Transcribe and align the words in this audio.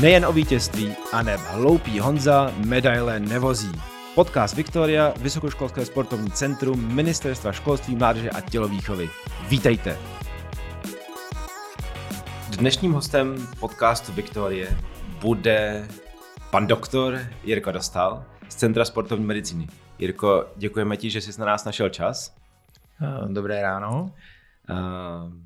Nejen 0.00 0.26
o 0.26 0.32
vítězství, 0.32 0.96
a 1.12 1.22
neb 1.22 1.40
hloupý 1.40 2.00
Honza 2.00 2.52
medaile 2.66 3.20
nevozí. 3.20 3.72
Podcast 4.14 4.56
Viktoria, 4.56 5.14
Vysokoškolské 5.20 5.84
sportovní 5.84 6.30
centrum 6.30 6.94
Ministerstva 6.94 7.52
školství, 7.52 7.96
mládeže 7.96 8.30
a 8.30 8.40
tělovýchovy. 8.40 9.10
Vítejte! 9.48 9.98
Dnešním 12.58 12.92
hostem 12.92 13.48
podcastu 13.60 14.12
Viktorie 14.12 14.78
bude 15.20 15.88
pan 16.50 16.66
doktor 16.66 17.18
Jirko 17.44 17.72
Dostal 17.72 18.24
z 18.48 18.54
Centra 18.54 18.84
sportovní 18.84 19.26
medicíny. 19.26 19.66
Jirko, 19.98 20.46
děkujeme 20.56 20.96
ti, 20.96 21.10
že 21.10 21.20
jsi 21.20 21.40
na 21.40 21.46
nás 21.46 21.64
našel 21.64 21.88
čas. 21.88 22.36
Dobré 23.26 23.62
ráno. 23.62 24.10
Uh, 24.70 25.45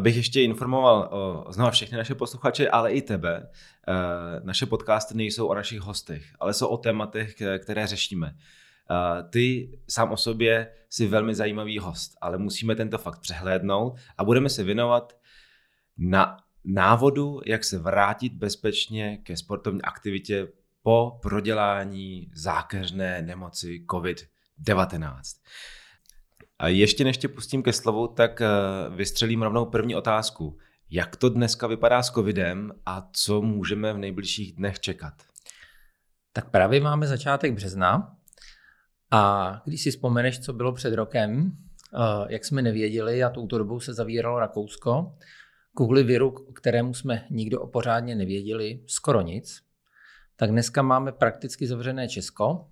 abych 0.00 0.16
ještě 0.16 0.42
informoval 0.42 1.08
o, 1.12 1.52
znova 1.52 1.70
všechny 1.70 1.98
naše 1.98 2.14
posluchače, 2.14 2.68
ale 2.68 2.92
i 2.92 3.02
tebe, 3.02 3.48
uh, 3.88 4.46
naše 4.46 4.66
podcasty 4.66 5.14
nejsou 5.14 5.46
o 5.46 5.54
našich 5.54 5.80
hostech, 5.80 6.24
ale 6.40 6.54
jsou 6.54 6.66
o 6.66 6.76
tématech, 6.76 7.34
které 7.58 7.86
řešíme. 7.86 8.26
Uh, 8.26 9.30
ty 9.30 9.78
sám 9.88 10.12
o 10.12 10.16
sobě 10.16 10.72
jsi 10.90 11.06
velmi 11.06 11.34
zajímavý 11.34 11.78
host, 11.78 12.16
ale 12.20 12.38
musíme 12.38 12.74
tento 12.74 12.98
fakt 12.98 13.20
přehlédnout 13.20 13.98
a 14.18 14.24
budeme 14.24 14.48
se 14.48 14.64
věnovat 14.64 15.12
na 15.98 16.36
návodu, 16.64 17.40
jak 17.46 17.64
se 17.64 17.78
vrátit 17.78 18.32
bezpečně 18.32 19.16
ke 19.16 19.36
sportovní 19.36 19.82
aktivitě 19.82 20.48
po 20.82 21.18
prodělání 21.22 22.30
zákeřné 22.34 23.22
nemoci 23.22 23.84
COVID-19. 23.90 25.20
A 26.60 26.68
ještě 26.68 27.04
než 27.04 27.18
tě 27.18 27.28
pustím 27.28 27.62
ke 27.62 27.72
slovu, 27.72 28.08
tak 28.08 28.40
eh, 28.40 28.46
vystřelím 28.90 29.42
rovnou 29.42 29.64
první 29.66 29.94
otázku. 29.94 30.58
Jak 30.90 31.16
to 31.16 31.28
dneska 31.28 31.66
vypadá 31.66 32.02
s 32.02 32.10
covidem 32.10 32.72
a 32.86 33.08
co 33.12 33.42
můžeme 33.42 33.92
v 33.92 33.98
nejbližších 33.98 34.52
dnech 34.52 34.80
čekat? 34.80 35.14
Tak 36.32 36.50
právě 36.50 36.80
máme 36.80 37.06
začátek 37.06 37.54
března 37.54 38.16
a 39.10 39.52
když 39.64 39.82
si 39.82 39.90
vzpomeneš, 39.90 40.40
co 40.40 40.52
bylo 40.52 40.72
před 40.72 40.94
rokem, 40.94 41.52
eh, 41.94 41.98
jak 42.28 42.44
jsme 42.44 42.62
nevěděli 42.62 43.22
a 43.22 43.30
touto 43.30 43.58
dobou 43.58 43.80
se 43.80 43.94
zavíralo 43.94 44.38
Rakousko, 44.38 45.16
kvůli 45.76 46.02
viru, 46.02 46.30
kterému 46.30 46.94
jsme 46.94 47.26
nikdo 47.30 47.66
pořádně 47.66 48.14
nevěděli, 48.14 48.80
skoro 48.86 49.20
nic, 49.20 49.62
tak 50.36 50.50
dneska 50.50 50.82
máme 50.82 51.12
prakticky 51.12 51.66
zavřené 51.66 52.08
Česko. 52.08 52.68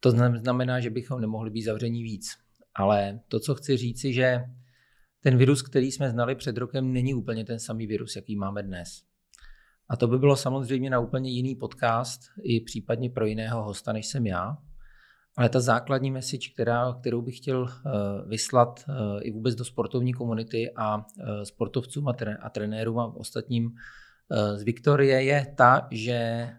To 0.00 0.10
znamená, 0.10 0.80
že 0.80 0.90
bychom 0.90 1.20
nemohli 1.20 1.50
být 1.50 1.62
zavření 1.62 2.02
víc. 2.02 2.45
Ale 2.78 3.20
to, 3.28 3.40
co 3.40 3.54
chci 3.54 3.76
říci, 3.76 4.12
že 4.12 4.44
ten 5.20 5.36
virus, 5.36 5.62
který 5.62 5.92
jsme 5.92 6.10
znali 6.10 6.34
před 6.34 6.56
rokem, 6.56 6.92
není 6.92 7.14
úplně 7.14 7.44
ten 7.44 7.58
samý 7.58 7.86
virus, 7.86 8.16
jaký 8.16 8.36
máme 8.36 8.62
dnes. 8.62 9.02
A 9.88 9.96
to 9.96 10.08
by 10.08 10.18
bylo 10.18 10.36
samozřejmě 10.36 10.90
na 10.90 11.00
úplně 11.00 11.30
jiný 11.30 11.54
podcast, 11.54 12.20
i 12.42 12.60
případně 12.60 13.10
pro 13.10 13.26
jiného 13.26 13.62
hosta, 13.62 13.92
než 13.92 14.06
jsem 14.06 14.26
já. 14.26 14.56
Ale 15.36 15.48
ta 15.48 15.60
základní 15.60 16.10
message, 16.10 16.48
která, 16.54 16.96
kterou 17.00 17.22
bych 17.22 17.36
chtěl 17.36 17.62
uh, 17.62 17.70
vyslat 18.28 18.84
uh, 18.88 18.94
i 19.22 19.30
vůbec 19.30 19.54
do 19.54 19.64
sportovní 19.64 20.12
komunity 20.12 20.72
a 20.76 20.96
uh, 20.96 21.02
sportovcům 21.42 22.08
a, 22.08 22.12
tre, 22.12 22.36
a 22.36 22.50
trenérům 22.50 22.98
a 22.98 23.16
ostatním 23.16 23.70
z 24.54 24.62
Viktorie, 24.62 25.22
je 25.22 25.54
ta, 25.56 25.88
že 25.90 26.50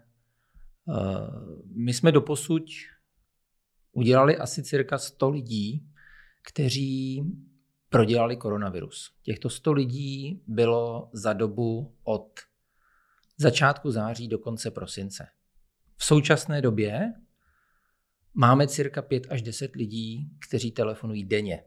my 1.74 1.92
jsme 1.92 2.12
doposud 2.12 2.62
udělali 3.92 4.36
asi 4.36 4.62
cirka 4.62 4.98
100 4.98 5.30
lidí, 5.30 5.88
kteří 6.42 7.24
prodělali 7.88 8.36
koronavirus. 8.36 9.12
Těchto 9.22 9.50
100 9.50 9.72
lidí 9.72 10.42
bylo 10.46 11.10
za 11.12 11.32
dobu 11.32 11.96
od 12.02 12.40
začátku 13.36 13.90
září 13.90 14.28
do 14.28 14.38
konce 14.38 14.70
prosince. 14.70 15.26
V 15.96 16.04
současné 16.04 16.62
době 16.62 17.12
máme 18.34 18.68
cirka 18.68 19.02
5 19.02 19.26
až 19.30 19.42
10 19.42 19.76
lidí, 19.76 20.30
kteří 20.48 20.72
telefonují 20.72 21.24
denně. 21.24 21.64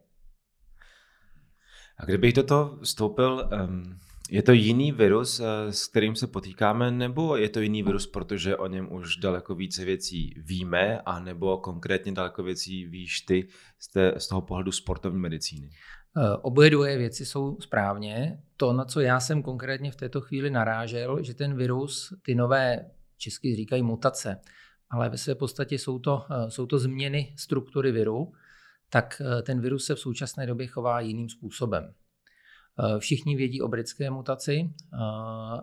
A 1.96 2.04
kdybych 2.04 2.32
do 2.32 2.42
toho 2.42 2.78
vstoupil, 2.82 3.50
um, 3.64 3.98
je 4.32 4.42
to 4.42 4.52
jiný 4.52 4.92
virus, 4.92 5.40
eh, 5.40 5.72
s 5.72 5.86
kterým 5.86 6.16
se 6.16 6.26
potýkáme, 6.26 6.90
nebo 6.90 7.36
je 7.36 7.48
to 7.48 7.60
jiný 7.60 7.82
virus, 7.82 8.06
protože 8.06 8.56
o 8.56 8.66
něm 8.66 8.92
už 8.92 9.16
daleko 9.16 9.54
více 9.54 9.84
věcí 9.84 10.34
víme, 10.36 11.00
a 11.00 11.20
nebo 11.20 11.58
konkrétně 11.58 12.12
daleko 12.12 12.42
věcí 12.42 12.86
víš 12.86 13.20
ty 13.20 13.48
z, 13.78 13.92
té, 13.92 14.14
z 14.18 14.28
toho 14.28 14.42
pohledu 14.42 14.72
sportovní 14.72 15.20
medicíny? 15.20 15.70
Eh, 16.16 16.36
oboje 16.36 16.70
dvoje 16.70 16.98
věci 16.98 17.26
jsou 17.26 17.60
správně. 17.60 18.42
To, 18.56 18.72
na 18.72 18.84
co 18.84 19.00
já 19.00 19.20
jsem 19.20 19.42
konkrétně 19.42 19.90
v 19.90 19.96
této 19.96 20.20
chvíli 20.20 20.50
narážel, 20.50 21.22
že 21.22 21.34
ten 21.34 21.56
virus, 21.56 22.14
ty 22.22 22.34
nové, 22.34 22.90
česky 23.18 23.56
říkají 23.56 23.82
mutace, 23.82 24.40
ale 24.90 25.08
ve 25.08 25.18
své 25.18 25.34
podstatě 25.34 25.78
jsou 25.78 25.98
to, 25.98 26.24
eh, 26.30 26.50
jsou 26.50 26.66
to 26.66 26.78
změny 26.78 27.34
struktury 27.38 27.92
viru, 27.92 28.32
tak 28.90 29.22
ten 29.42 29.60
virus 29.60 29.84
se 29.84 29.94
v 29.94 30.00
současné 30.00 30.46
době 30.46 30.66
chová 30.66 31.00
jiným 31.00 31.28
způsobem. 31.28 31.94
Eh, 32.80 32.98
všichni 32.98 33.36
vědí 33.36 33.62
o 33.62 33.68
britské 33.68 34.10
mutaci 34.10 34.70
eh, 34.70 34.96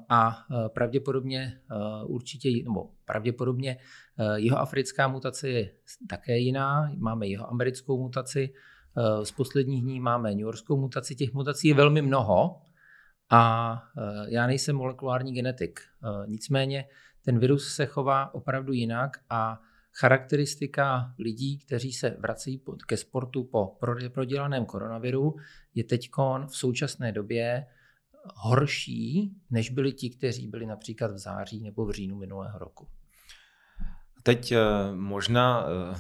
a 0.09 0.38
eh, 0.38 0.70
pravděpodobně 0.70 1.62
určitě, 2.06 2.50
nebo 2.64 2.90
pravděpodobně 3.06 3.78
jeho 4.36 4.58
africká 4.58 5.08
mutace 5.08 5.50
je 5.50 5.72
také 6.09 6.38
jiná. 6.38 6.92
Máme 6.98 7.28
jeho 7.28 7.50
americkou 7.50 8.02
mutaci, 8.02 8.53
z 9.24 9.31
posledních 9.31 9.84
dní 9.84 10.00
máme 10.00 10.30
New 10.30 10.40
Yorkskou 10.40 10.78
mutaci. 10.78 11.16
Těch 11.16 11.34
mutací 11.34 11.68
je 11.68 11.74
velmi 11.74 12.02
mnoho 12.02 12.62
a 13.31 13.84
já 14.28 14.48
nejsem 14.48 14.75
molekulární 14.75 15.34
genetik. 15.34 15.80
Nicméně 16.28 16.86
ten 17.25 17.40
virus 17.40 17.75
se 17.75 17.86
chová 17.86 18.34
opravdu 18.34 18.74
jinak 18.74 19.18
a 19.30 19.59
Charakteristika 20.00 21.14
lidí, 21.20 21.58
kteří 21.58 21.94
se 21.94 22.10
vrací 22.10 22.62
ke 22.88 22.98
sportu 22.98 23.44
po 23.44 23.78
prodělaném 24.14 24.66
koronaviru, 24.66 25.36
je 25.76 25.84
teď 25.84 26.10
v 26.48 26.56
současné 26.56 27.12
době 27.12 27.66
horší, 28.36 29.34
než 29.52 29.70
byli 29.70 29.92
ti, 29.92 30.10
kteří 30.10 30.48
byli 30.48 30.66
například 30.66 31.12
v 31.12 31.18
září 31.18 31.64
nebo 31.64 31.86
v 31.86 31.92
říjnu 31.92 32.16
minulého 32.16 32.60
roku. 32.60 32.88
Teď 34.24 34.52
eh, 34.52 34.60
možná 34.94 35.66
eh, 35.66 36.00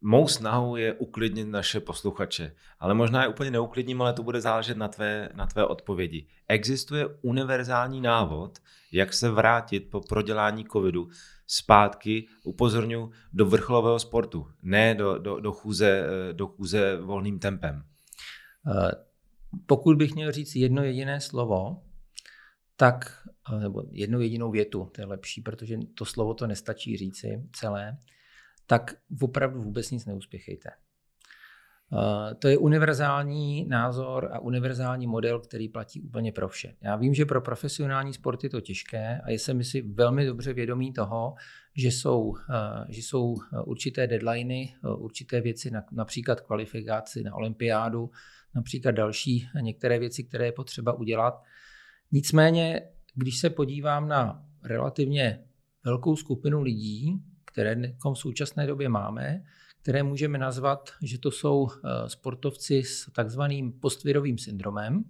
mou 0.00 0.28
snahou 0.28 0.76
je 0.76 0.94
uklidnit 0.94 1.48
naše 1.48 1.80
posluchače, 1.80 2.54
ale 2.78 2.94
možná 2.94 3.22
je 3.22 3.28
úplně 3.28 3.50
neuklidním, 3.50 4.02
ale 4.02 4.12
to 4.12 4.22
bude 4.22 4.40
záležet 4.40 4.76
na 4.76 4.88
tvé, 4.88 5.28
na 5.34 5.46
tvé 5.46 5.66
odpovědi. 5.66 6.26
Existuje 6.48 7.06
univerzální 7.22 8.00
návod, 8.00 8.58
jak 8.92 9.12
se 9.12 9.30
vrátit 9.30 9.80
po 9.80 10.00
prodělání 10.00 10.64
covidu 10.72 11.08
zpátky, 11.50 12.26
upozorňuji, 12.44 13.10
do 13.32 13.46
vrcholového 13.46 13.98
sportu, 13.98 14.46
ne 14.62 14.94
do, 14.94 15.18
do, 15.18 15.40
do, 15.40 15.52
chůze, 15.52 16.06
do 16.32 16.46
chůze 16.46 16.96
volným 16.96 17.38
tempem. 17.38 17.84
Eh, 18.66 18.90
pokud 19.66 19.96
bych 19.96 20.14
měl 20.14 20.32
říct 20.32 20.56
jedno 20.56 20.82
jediné 20.82 21.20
slovo, 21.20 21.82
tak, 22.76 23.28
eh, 23.52 23.58
nebo 23.58 23.82
jednu 23.90 24.20
jedinou 24.20 24.50
větu, 24.50 24.90
to 24.94 25.00
je 25.00 25.06
lepší, 25.06 25.40
protože 25.40 25.78
to 25.94 26.04
slovo 26.04 26.34
to 26.34 26.46
nestačí 26.46 26.96
říci 26.96 27.48
celé, 27.52 27.98
tak 28.66 28.94
opravdu 29.20 29.62
vůbec 29.62 29.90
nic 29.90 30.06
neuspěchejte. 30.06 30.70
Eh, 31.92 32.34
to 32.34 32.48
je 32.48 32.58
univerzální 32.58 33.66
názor 33.68 34.28
a 34.32 34.38
univerzální 34.38 35.06
model, 35.06 35.40
který 35.40 35.68
platí 35.68 36.00
úplně 36.00 36.32
pro 36.32 36.48
vše. 36.48 36.74
Já 36.80 36.96
vím, 36.96 37.14
že 37.14 37.26
pro 37.26 37.40
profesionální 37.40 38.14
sport 38.14 38.44
je 38.44 38.50
to 38.50 38.60
těžké 38.60 39.20
a 39.24 39.30
jsem 39.30 39.64
si 39.64 39.82
velmi 39.82 40.26
dobře 40.26 40.52
vědomý 40.52 40.92
toho, 40.92 41.34
že 41.76 41.88
jsou, 41.88 42.34
eh, 42.50 42.86
že 42.88 43.02
jsou 43.02 43.36
eh, 43.36 43.62
určité 43.62 44.06
deadliny, 44.06 44.74
určité 44.98 45.40
věci, 45.40 45.70
například 45.92 46.40
kvalifikaci 46.40 47.22
na 47.22 47.34
olympiádu, 47.34 48.10
například 48.54 48.92
další 48.92 49.48
některé 49.60 49.98
věci, 49.98 50.24
které 50.24 50.44
je 50.44 50.52
potřeba 50.52 50.92
udělat. 50.92 51.42
Nicméně, 52.12 52.82
když 53.14 53.38
se 53.38 53.50
podívám 53.50 54.08
na 54.08 54.44
relativně 54.64 55.44
velkou 55.84 56.16
skupinu 56.16 56.62
lidí, 56.62 57.22
které 57.44 57.76
v 57.76 58.14
současné 58.14 58.66
době 58.66 58.88
máme, 58.88 59.42
které 59.88 60.02
můžeme 60.02 60.38
nazvat, 60.38 60.90
že 61.02 61.18
to 61.18 61.30
jsou 61.30 61.68
eh, 61.68 62.08
sportovci 62.08 62.82
s 62.82 63.10
takzvaným 63.12 63.72
postvirovým 63.72 64.38
syndromem. 64.38 65.04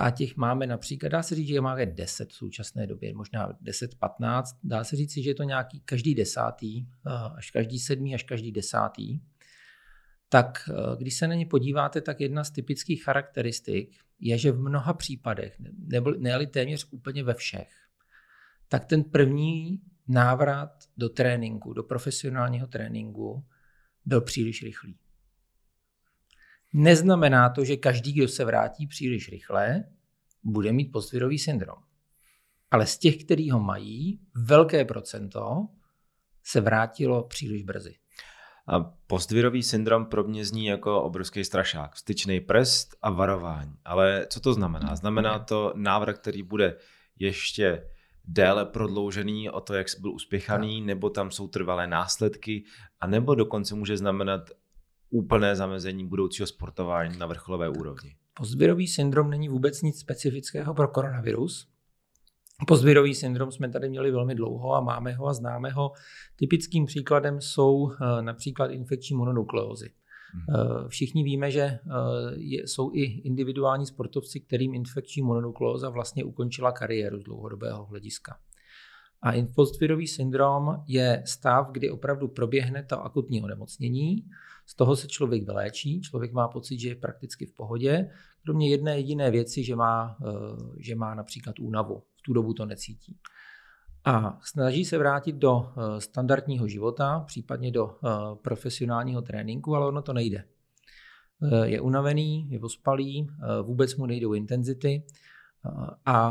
A 0.00 0.10
těch 0.10 0.36
máme 0.36 0.66
například, 0.66 1.08
dá 1.08 1.22
se 1.22 1.34
říct, 1.34 1.48
že 1.48 1.60
máme 1.60 1.86
10 1.86 2.28
v 2.28 2.34
současné 2.34 2.86
době, 2.86 3.14
možná 3.14 3.52
10-15. 3.52 4.42
Dá 4.64 4.84
se 4.84 4.96
říct, 4.96 5.16
že 5.16 5.30
je 5.30 5.34
to 5.34 5.42
nějaký 5.42 5.80
každý 5.80 6.14
desátý, 6.14 6.80
eh, 6.80 7.10
až 7.36 7.50
každý 7.50 7.78
sedmý, 7.78 8.14
až 8.14 8.22
každý 8.22 8.52
desátý. 8.52 9.20
Tak 10.28 10.70
eh, 10.70 10.96
když 10.96 11.14
se 11.14 11.28
na 11.28 11.34
ně 11.34 11.46
podíváte, 11.46 12.00
tak 12.00 12.20
jedna 12.20 12.44
z 12.44 12.50
typických 12.50 13.04
charakteristik 13.04 13.96
je, 14.20 14.38
že 14.38 14.52
v 14.52 14.60
mnoha 14.60 14.92
případech, 14.92 15.60
ne 16.18 16.46
téměř 16.46 16.86
úplně 16.90 17.24
ve 17.24 17.34
všech, 17.34 17.70
tak 18.68 18.84
ten 18.84 19.04
první 19.04 19.80
návrat 20.08 20.70
do 20.96 21.08
tréninku, 21.08 21.72
do 21.72 21.82
profesionálního 21.82 22.66
tréninku 22.66 23.44
byl 24.04 24.20
příliš 24.20 24.62
rychlý. 24.62 24.98
Neznamená 26.72 27.48
to, 27.50 27.64
že 27.64 27.76
každý, 27.76 28.12
kdo 28.12 28.28
se 28.28 28.44
vrátí 28.44 28.86
příliš 28.86 29.28
rychle, 29.28 29.84
bude 30.42 30.72
mít 30.72 30.92
postvirový 30.92 31.38
syndrom. 31.38 31.78
ale 32.72 32.86
z 32.86 32.98
těch, 32.98 33.24
kteří 33.24 33.50
ho 33.50 33.60
mají, 33.60 34.20
velké 34.34 34.84
procento 34.84 35.68
se 36.42 36.60
vrátilo 36.60 37.22
příliš 37.22 37.62
brzy. 37.62 37.96
A 38.66 38.80
postvirový 38.80 39.62
syndrom 39.62 40.06
pro 40.06 40.24
mě 40.24 40.44
zní 40.44 40.66
jako 40.66 41.02
obrovský 41.02 41.44
strašák. 41.44 41.96
Styčný 41.96 42.40
prst 42.40 42.96
a 43.02 43.10
varování. 43.10 43.74
Ale 43.84 44.26
co 44.30 44.40
to 44.40 44.54
znamená? 44.54 44.96
Znamená 44.96 45.38
to 45.38 45.72
návrh, 45.76 46.18
který 46.18 46.42
bude 46.42 46.76
ještě 47.18 47.90
déle 48.24 48.66
prodloužený 48.66 49.50
o 49.50 49.60
to, 49.60 49.74
jak 49.74 49.88
jsi 49.88 50.00
byl 50.00 50.12
uspěchaný, 50.12 50.80
tak. 50.80 50.86
nebo 50.86 51.10
tam 51.10 51.30
jsou 51.30 51.48
trvalé 51.48 51.86
následky, 51.86 52.64
a 53.00 53.06
nebo 53.06 53.34
dokonce 53.34 53.74
může 53.74 53.96
znamenat 53.96 54.50
úplné 55.10 55.56
zamezení 55.56 56.08
budoucího 56.08 56.46
sportování 56.46 57.18
na 57.18 57.26
vrcholové 57.26 57.68
úrovni. 57.68 58.16
Postvirový 58.34 58.88
syndrom 58.88 59.30
není 59.30 59.48
vůbec 59.48 59.82
nic 59.82 60.00
specifického 60.00 60.74
pro 60.74 60.88
koronavirus. 60.88 61.68
Postvirový 62.66 63.14
syndrom 63.14 63.52
jsme 63.52 63.68
tady 63.68 63.88
měli 63.88 64.10
velmi 64.10 64.34
dlouho 64.34 64.74
a 64.74 64.80
máme 64.80 65.12
ho 65.12 65.26
a 65.26 65.32
známe 65.32 65.70
ho. 65.70 65.92
Typickým 66.36 66.86
příkladem 66.86 67.40
jsou 67.40 67.90
eh, 67.92 68.22
například 68.22 68.70
infekční 68.70 69.16
mononukleózy. 69.16 69.90
Hmm. 70.32 70.88
Všichni 70.88 71.24
víme, 71.24 71.50
že 71.50 71.60
eh, 71.62 71.80
jsou 72.42 72.90
i 72.94 73.02
individuální 73.02 73.86
sportovci, 73.86 74.40
kterým 74.40 74.74
infekční 74.74 75.22
mononukleóza 75.22 75.90
vlastně 75.90 76.24
ukončila 76.24 76.72
kariéru 76.72 77.20
z 77.20 77.24
dlouhodobého 77.24 77.84
hlediska. 77.84 78.36
A 79.22 79.46
postvirový 79.54 80.06
syndrom 80.06 80.82
je 80.86 81.22
stav, 81.26 81.70
kdy 81.72 81.90
opravdu 81.90 82.28
proběhne 82.28 82.82
to 82.82 83.04
akutní 83.04 83.42
onemocnění, 83.42 84.24
z 84.66 84.74
toho 84.74 84.96
se 84.96 85.08
člověk 85.08 85.42
vyléčí, 85.44 86.00
člověk 86.00 86.32
má 86.32 86.48
pocit, 86.48 86.78
že 86.78 86.88
je 86.88 86.94
prakticky 86.94 87.46
v 87.46 87.54
pohodě, 87.54 88.10
kromě 88.44 88.70
jedné 88.70 88.96
jediné 88.96 89.30
věci, 89.30 89.64
že 89.64 89.76
má, 89.76 90.16
že 90.78 90.94
má 90.94 91.14
například 91.14 91.58
únavu 91.58 92.02
v 92.16 92.22
tu 92.22 92.32
dobu 92.32 92.54
to 92.54 92.66
necítí. 92.66 93.16
A 94.04 94.38
snaží 94.42 94.84
se 94.84 94.98
vrátit 94.98 95.36
do 95.36 95.66
eh, 95.66 96.00
standardního 96.00 96.68
života, 96.68 97.20
případně 97.26 97.70
do 97.70 97.90
eh, 97.90 98.08
profesionálního 98.42 99.22
tréninku, 99.22 99.74
ale 99.74 99.86
ono 99.86 100.02
to 100.02 100.12
nejde. 100.12 100.44
Eh, 101.42 101.68
je 101.68 101.80
unavený, 101.80 102.50
je 102.50 102.60
ospalý, 102.60 103.26
vůbec 103.62 103.96
mu 103.96 104.06
nejdou 104.06 104.32
intenzity 104.32 105.02
a, 106.04 106.28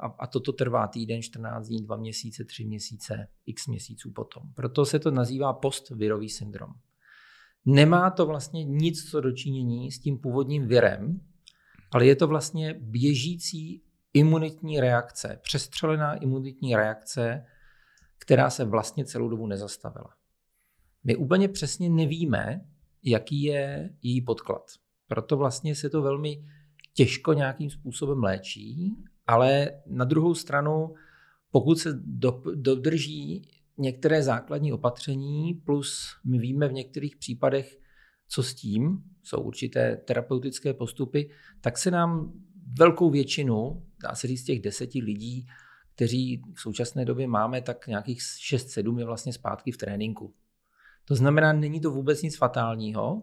a, 0.00 0.06
a 0.18 0.26
toto 0.26 0.52
trvá 0.52 0.86
týden, 0.86 1.22
14 1.22 1.68
dní, 1.68 1.82
2 1.82 1.96
měsíce, 1.96 2.44
3 2.44 2.64
měsíce, 2.64 3.28
x 3.46 3.66
měsíců 3.66 4.12
potom. 4.12 4.42
Proto 4.54 4.84
se 4.84 4.98
to 4.98 5.10
nazývá 5.10 5.52
postvirový 5.52 6.28
syndrom. 6.28 6.70
Nemá 7.66 8.10
to 8.10 8.26
vlastně 8.26 8.64
nic 8.64 9.10
co 9.10 9.20
dočinění 9.20 9.92
s 9.92 9.98
tím 9.98 10.18
původním 10.18 10.66
virem, 10.68 11.20
ale 11.92 12.06
je 12.06 12.16
to 12.16 12.26
vlastně 12.26 12.74
běžící 12.80 13.82
imunitní 14.16 14.80
reakce, 14.80 15.40
přestřelená 15.42 16.14
imunitní 16.14 16.76
reakce, 16.76 17.44
která 18.18 18.50
se 18.50 18.64
vlastně 18.64 19.04
celou 19.04 19.28
dobu 19.28 19.46
nezastavila. 19.46 20.10
My 21.04 21.16
úplně 21.16 21.48
přesně 21.48 21.90
nevíme, 21.90 22.60
jaký 23.02 23.42
je 23.42 23.90
její 24.02 24.20
podklad. 24.20 24.62
Proto 25.08 25.36
vlastně 25.36 25.74
se 25.74 25.90
to 25.90 26.02
velmi 26.02 26.44
těžko 26.94 27.32
nějakým 27.32 27.70
způsobem 27.70 28.22
léčí, 28.22 28.96
ale 29.26 29.70
na 29.86 30.04
druhou 30.04 30.34
stranu, 30.34 30.94
pokud 31.50 31.78
se 31.78 31.90
do, 32.04 32.42
dodrží 32.54 33.48
některé 33.78 34.22
základní 34.22 34.72
opatření, 34.72 35.54
plus 35.54 36.16
my 36.24 36.38
víme 36.38 36.68
v 36.68 36.72
některých 36.72 37.16
případech, 37.16 37.78
co 38.28 38.42
s 38.42 38.54
tím, 38.54 39.02
jsou 39.22 39.40
určité 39.40 39.96
terapeutické 39.96 40.74
postupy, 40.74 41.30
tak 41.60 41.78
se 41.78 41.90
nám 41.90 42.32
velkou 42.78 43.10
většinu, 43.10 43.82
dá 44.02 44.14
se 44.14 44.26
říct 44.26 44.44
těch 44.44 44.60
deseti 44.60 45.02
lidí, 45.02 45.46
kteří 45.94 46.42
v 46.54 46.60
současné 46.60 47.04
době 47.04 47.26
máme, 47.26 47.62
tak 47.62 47.86
nějakých 47.86 48.18
6-7 48.18 48.98
je 48.98 49.04
vlastně 49.04 49.32
zpátky 49.32 49.72
v 49.72 49.76
tréninku. 49.76 50.34
To 51.04 51.14
znamená, 51.14 51.52
není 51.52 51.80
to 51.80 51.90
vůbec 51.90 52.22
nic 52.22 52.36
fatálního 52.36 53.22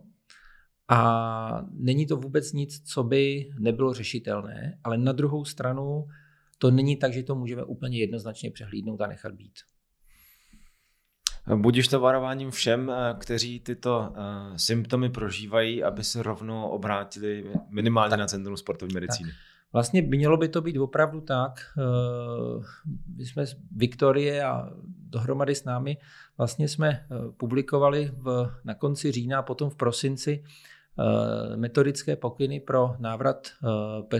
a 0.88 1.66
není 1.72 2.06
to 2.06 2.18
vůbec 2.18 2.54
nic, 2.54 2.81
co 2.84 3.04
by 3.04 3.50
nebylo 3.60 3.94
řešitelné, 3.94 4.80
ale 4.84 4.98
na 4.98 5.12
druhou 5.12 5.46
stranu 5.46 6.07
to 6.57 6.72
není 6.72 6.98
tak, 6.98 7.13
že 7.13 7.24
to 7.24 7.36
můžeme 7.36 7.63
úplně 7.63 8.00
jednoznačně 8.00 8.51
přehlídnout 8.51 9.01
a 9.01 9.07
nechat 9.07 9.34
být. 9.34 9.54
Budíš 11.56 11.88
to 11.88 12.00
varováním 12.00 12.51
všem, 12.51 12.92
eh, 12.92 13.16
kteří 13.19 13.60
tyto 13.60 14.00
uh, 14.10 14.16
symptomy 14.56 15.10
prožívají, 15.10 15.84
aby 15.84 16.04
se 16.04 16.24
rovnou 16.24 16.68
obrátili 16.68 17.51
minimálně 17.69 18.10
tak. 18.10 18.19
na 18.19 18.28
Centrum 18.28 18.57
sportovní 18.57 18.94
medicíny. 18.94 19.30
Tak. 19.30 19.40
Vlastně 19.74 20.01
mělo 20.01 20.38
by 20.38 20.48
to 20.48 20.62
být 20.62 20.78
opravdu 20.78 21.22
tak. 21.22 21.62
Uh, 21.78 22.63
my 23.18 23.25
jsme 23.25 23.48
z 23.48 23.56
Viktorie 23.75 24.44
a 24.44 24.69
dohromady 25.10 25.56
s 25.56 25.63
námi 25.63 25.98
vlastně 26.38 26.68
jsme 26.68 27.06
publikovali 27.38 28.12
v, 28.18 28.51
na 28.63 28.74
konci 28.74 29.12
října 29.12 29.39
a 29.39 29.42
potom 29.42 29.69
v 29.69 29.75
prosinci 29.75 30.44
metodické 31.56 32.16
pokyny 32.16 32.60
pro 32.60 32.96
návrat 33.00 33.48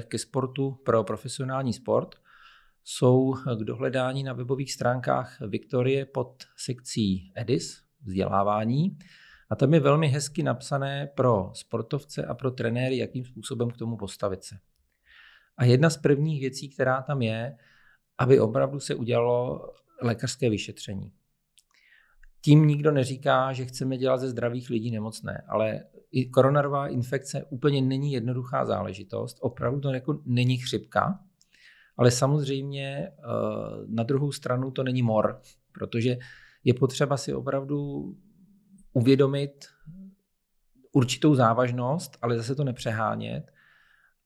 ke 0.08 0.18
sportu 0.18 0.72
pro 0.84 1.04
profesionální 1.04 1.74
sport 1.74 2.16
jsou 2.84 3.34
k 3.34 3.64
dohledání 3.64 4.24
na 4.24 4.34
webových 4.34 4.74
stránkách 4.74 5.42
Viktorie 5.42 6.06
pod 6.06 6.44
sekcí 6.58 7.32
EDIS, 7.36 7.84
vzdělávání. 8.04 8.98
A 9.50 9.56
tam 9.56 9.74
je 9.74 9.80
velmi 9.80 10.08
hezky 10.08 10.44
napsané 10.44 11.08
pro 11.16 11.52
sportovce 11.54 12.26
a 12.26 12.34
pro 12.34 12.52
trenéry, 12.52 12.98
jakým 12.98 13.26
způsobem 13.26 13.70
k 13.70 13.78
tomu 13.78 13.98
postavit 13.98 14.44
se. 14.44 14.56
A 15.58 15.66
jedna 15.66 15.90
z 15.90 15.98
prvních 15.98 16.42
věcí, 16.42 16.70
která 16.70 17.02
tam 17.02 17.22
je, 17.22 17.58
aby 18.18 18.40
opravdu 18.40 18.80
se 18.80 18.96
udělalo 18.96 19.70
lékařské 20.02 20.50
vyšetření. 20.50 21.12
Tím 22.42 22.68
nikdo 22.68 22.92
neříká, 22.92 23.54
že 23.54 23.66
chceme 23.66 23.98
dělat 23.98 24.18
ze 24.18 24.30
zdravých 24.30 24.70
lidí 24.70 24.92
nemocné, 24.92 25.44
ale 25.48 25.84
i 26.12 26.30
koronarová 26.30 26.88
infekce 26.88 27.44
úplně 27.50 27.82
není 27.82 28.12
jednoduchá 28.12 28.66
záležitost. 28.66 29.38
Opravdu 29.42 29.80
to 29.80 29.90
jako 29.90 30.20
není 30.26 30.58
chřipka, 30.58 31.20
ale 31.98 32.12
samozřejmě 32.12 33.08
eh, 33.08 33.14
na 33.88 34.04
druhou 34.04 34.32
stranu 34.32 34.72
to 34.72 34.84
není 34.84 35.02
mor, 35.02 35.42
protože 35.72 36.18
je 36.64 36.74
potřeba 36.74 37.18
si 37.18 37.34
opravdu 37.34 38.06
uvědomit 38.94 39.66
určitou 40.92 41.36
závažnost, 41.36 42.18
ale 42.22 42.38
zase 42.38 42.56
to 42.56 42.64
nepřehánět. 42.64 43.52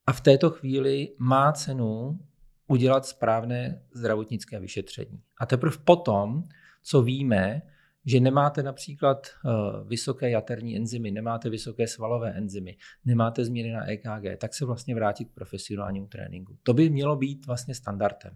A 0.07 0.13
v 0.13 0.21
této 0.21 0.49
chvíli 0.49 1.15
má 1.17 1.51
cenu 1.51 2.19
udělat 2.67 3.05
správné 3.05 3.81
zdravotnické 3.93 4.59
vyšetření. 4.59 5.21
A 5.39 5.45
teprve 5.45 5.77
potom, 5.83 6.43
co 6.83 7.01
víme, 7.01 7.61
že 8.07 8.19
nemáte 8.19 8.63
například 8.63 9.27
eh, 9.27 9.49
vysoké 9.87 10.29
jaterní 10.29 10.77
enzymy, 10.77 11.11
nemáte 11.11 11.49
vysoké 11.49 11.87
svalové 11.87 12.33
enzymy, 12.33 12.77
nemáte 13.05 13.45
změny 13.45 13.71
na 13.71 13.89
EKG, 13.89 14.37
tak 14.37 14.53
se 14.53 14.65
vlastně 14.65 14.95
vrátit 14.95 15.25
k 15.25 15.33
profesionálnímu 15.33 16.07
tréninku. 16.07 16.57
To 16.63 16.73
by 16.73 16.89
mělo 16.89 17.15
být 17.15 17.45
vlastně 17.45 17.75
standardem. 17.75 18.33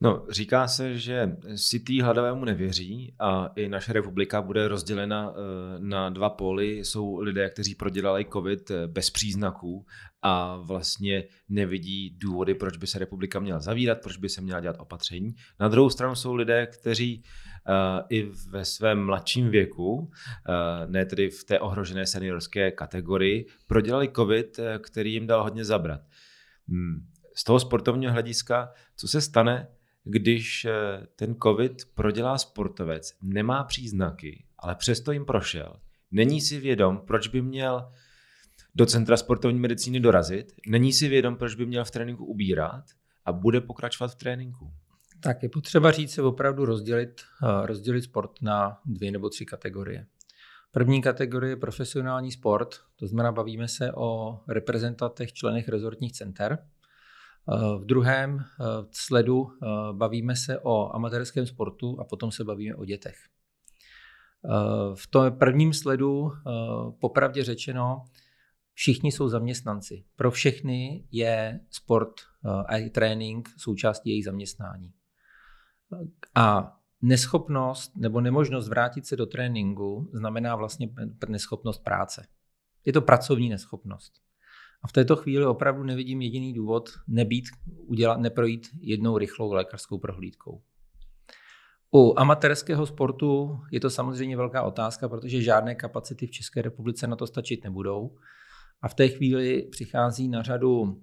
No, 0.00 0.26
říká 0.30 0.68
se, 0.68 0.98
že 0.98 1.36
City 1.56 2.00
hladovému 2.00 2.44
nevěří 2.44 3.14
a 3.18 3.46
i 3.56 3.68
naše 3.68 3.92
republika 3.92 4.42
bude 4.42 4.68
rozdělena 4.68 5.32
eh, 5.32 5.40
na 5.78 6.10
dva 6.10 6.30
póly. 6.30 6.78
Jsou 6.78 7.20
lidé, 7.20 7.50
kteří 7.50 7.74
prodělali 7.74 8.26
covid 8.32 8.70
eh, 8.70 8.86
bez 8.86 9.10
příznaků 9.10 9.86
a 10.22 10.56
vlastně 10.56 11.24
nevidí 11.48 12.10
důvody, 12.10 12.54
proč 12.54 12.76
by 12.76 12.86
se 12.86 12.98
republika 12.98 13.40
měla 13.40 13.60
zavírat, 13.60 13.98
proč 14.02 14.16
by 14.16 14.28
se 14.28 14.40
měla 14.40 14.60
dělat 14.60 14.76
opatření. 14.78 15.34
Na 15.60 15.68
druhou 15.68 15.90
stranu 15.90 16.14
jsou 16.14 16.34
lidé, 16.34 16.66
kteří 16.66 17.22
i 18.08 18.30
ve 18.50 18.64
svém 18.64 19.04
mladším 19.04 19.50
věku, 19.50 19.92
uh, 19.92 20.10
ne 20.86 21.06
tedy 21.06 21.30
v 21.30 21.44
té 21.44 21.60
ohrožené 21.60 22.06
seniorské 22.06 22.70
kategorii, 22.70 23.46
prodělali 23.66 24.12
covid, 24.16 24.60
který 24.78 25.12
jim 25.12 25.26
dal 25.26 25.42
hodně 25.42 25.64
zabrat. 25.64 26.00
Hmm. 26.68 27.06
Z 27.34 27.44
toho 27.44 27.60
sportovního 27.60 28.12
hlediska, 28.12 28.72
co 28.96 29.08
se 29.08 29.20
stane, 29.20 29.68
když 30.04 30.66
ten 31.16 31.36
covid 31.42 31.72
prodělá 31.94 32.38
sportovec, 32.38 33.12
nemá 33.22 33.64
příznaky, 33.64 34.44
ale 34.58 34.74
přesto 34.74 35.12
jim 35.12 35.24
prošel, 35.24 35.76
není 36.10 36.40
si 36.40 36.60
vědom, 36.60 37.00
proč 37.06 37.28
by 37.28 37.42
měl 37.42 37.92
do 38.74 38.86
centra 38.86 39.16
sportovní 39.16 39.60
medicíny 39.60 40.00
dorazit, 40.00 40.52
není 40.66 40.92
si 40.92 41.08
vědom, 41.08 41.36
proč 41.36 41.54
by 41.54 41.66
měl 41.66 41.84
v 41.84 41.90
tréninku 41.90 42.24
ubírat 42.24 42.84
a 43.24 43.32
bude 43.32 43.60
pokračovat 43.60 44.08
v 44.08 44.14
tréninku. 44.14 44.72
Tak 45.20 45.42
je 45.42 45.48
potřeba 45.48 45.90
říct 45.90 46.14
se 46.14 46.22
opravdu 46.22 46.64
rozdělit, 46.64 47.20
eh, 47.42 47.66
rozdělit 47.66 48.02
sport 48.02 48.30
na 48.42 48.78
dvě 48.86 49.12
nebo 49.12 49.28
tři 49.28 49.46
kategorie. 49.46 50.06
První 50.72 51.02
kategorie 51.02 51.52
je 51.52 51.56
profesionální 51.56 52.32
sport, 52.32 52.76
to 52.96 53.06
znamená, 53.06 53.32
bavíme 53.32 53.68
se 53.68 53.92
o 53.92 54.40
reprezentantech, 54.48 55.32
členech 55.32 55.68
rezortních 55.68 56.12
center. 56.12 56.58
Eh, 56.58 57.78
v 57.78 57.84
druhém 57.84 58.38
eh, 58.40 58.64
sledu 58.90 59.48
bavíme 59.92 60.36
se 60.36 60.58
o 60.58 60.94
amatérském 60.94 61.46
sportu 61.46 62.00
a 62.00 62.04
potom 62.04 62.32
se 62.32 62.44
bavíme 62.44 62.74
o 62.74 62.84
dětech. 62.84 63.16
V 64.94 65.06
tom 65.06 65.32
prvním 65.32 65.72
sledu, 65.72 66.32
popravdě 67.00 67.44
řečeno, 67.44 68.04
Všichni 68.78 69.12
jsou 69.12 69.28
zaměstnanci. 69.28 70.04
Pro 70.16 70.30
všechny 70.30 71.04
je 71.10 71.60
sport 71.70 72.14
a 72.68 72.90
trénink 72.90 73.48
součástí 73.56 74.10
jejich 74.10 74.24
zaměstnání. 74.24 74.92
A 76.34 76.76
neschopnost 77.02 77.96
nebo 77.96 78.20
nemožnost 78.20 78.68
vrátit 78.68 79.06
se 79.06 79.16
do 79.16 79.26
tréninku 79.26 80.10
znamená 80.12 80.56
vlastně 80.56 80.90
neschopnost 81.28 81.84
práce. 81.84 82.26
Je 82.84 82.92
to 82.92 83.02
pracovní 83.02 83.48
neschopnost. 83.48 84.12
A 84.82 84.88
v 84.88 84.92
této 84.92 85.16
chvíli 85.16 85.46
opravdu 85.46 85.82
nevidím 85.82 86.22
jediný 86.22 86.54
důvod 86.54 86.90
nebýt, 87.08 87.44
udělat, 87.86 88.20
neprojít 88.20 88.68
jednou 88.80 89.18
rychlou 89.18 89.52
lékařskou 89.52 89.98
prohlídkou. 89.98 90.62
U 91.94 92.18
amatérského 92.18 92.86
sportu 92.86 93.60
je 93.70 93.80
to 93.80 93.90
samozřejmě 93.90 94.36
velká 94.36 94.62
otázka, 94.62 95.08
protože 95.08 95.42
žádné 95.42 95.74
kapacity 95.74 96.26
v 96.26 96.30
České 96.30 96.62
republice 96.62 97.06
na 97.06 97.16
to 97.16 97.26
stačit 97.26 97.64
nebudou. 97.64 98.16
A 98.82 98.88
v 98.88 98.94
té 98.94 99.08
chvíli 99.08 99.62
přichází 99.62 100.28
na 100.28 100.42
řadu 100.42 101.02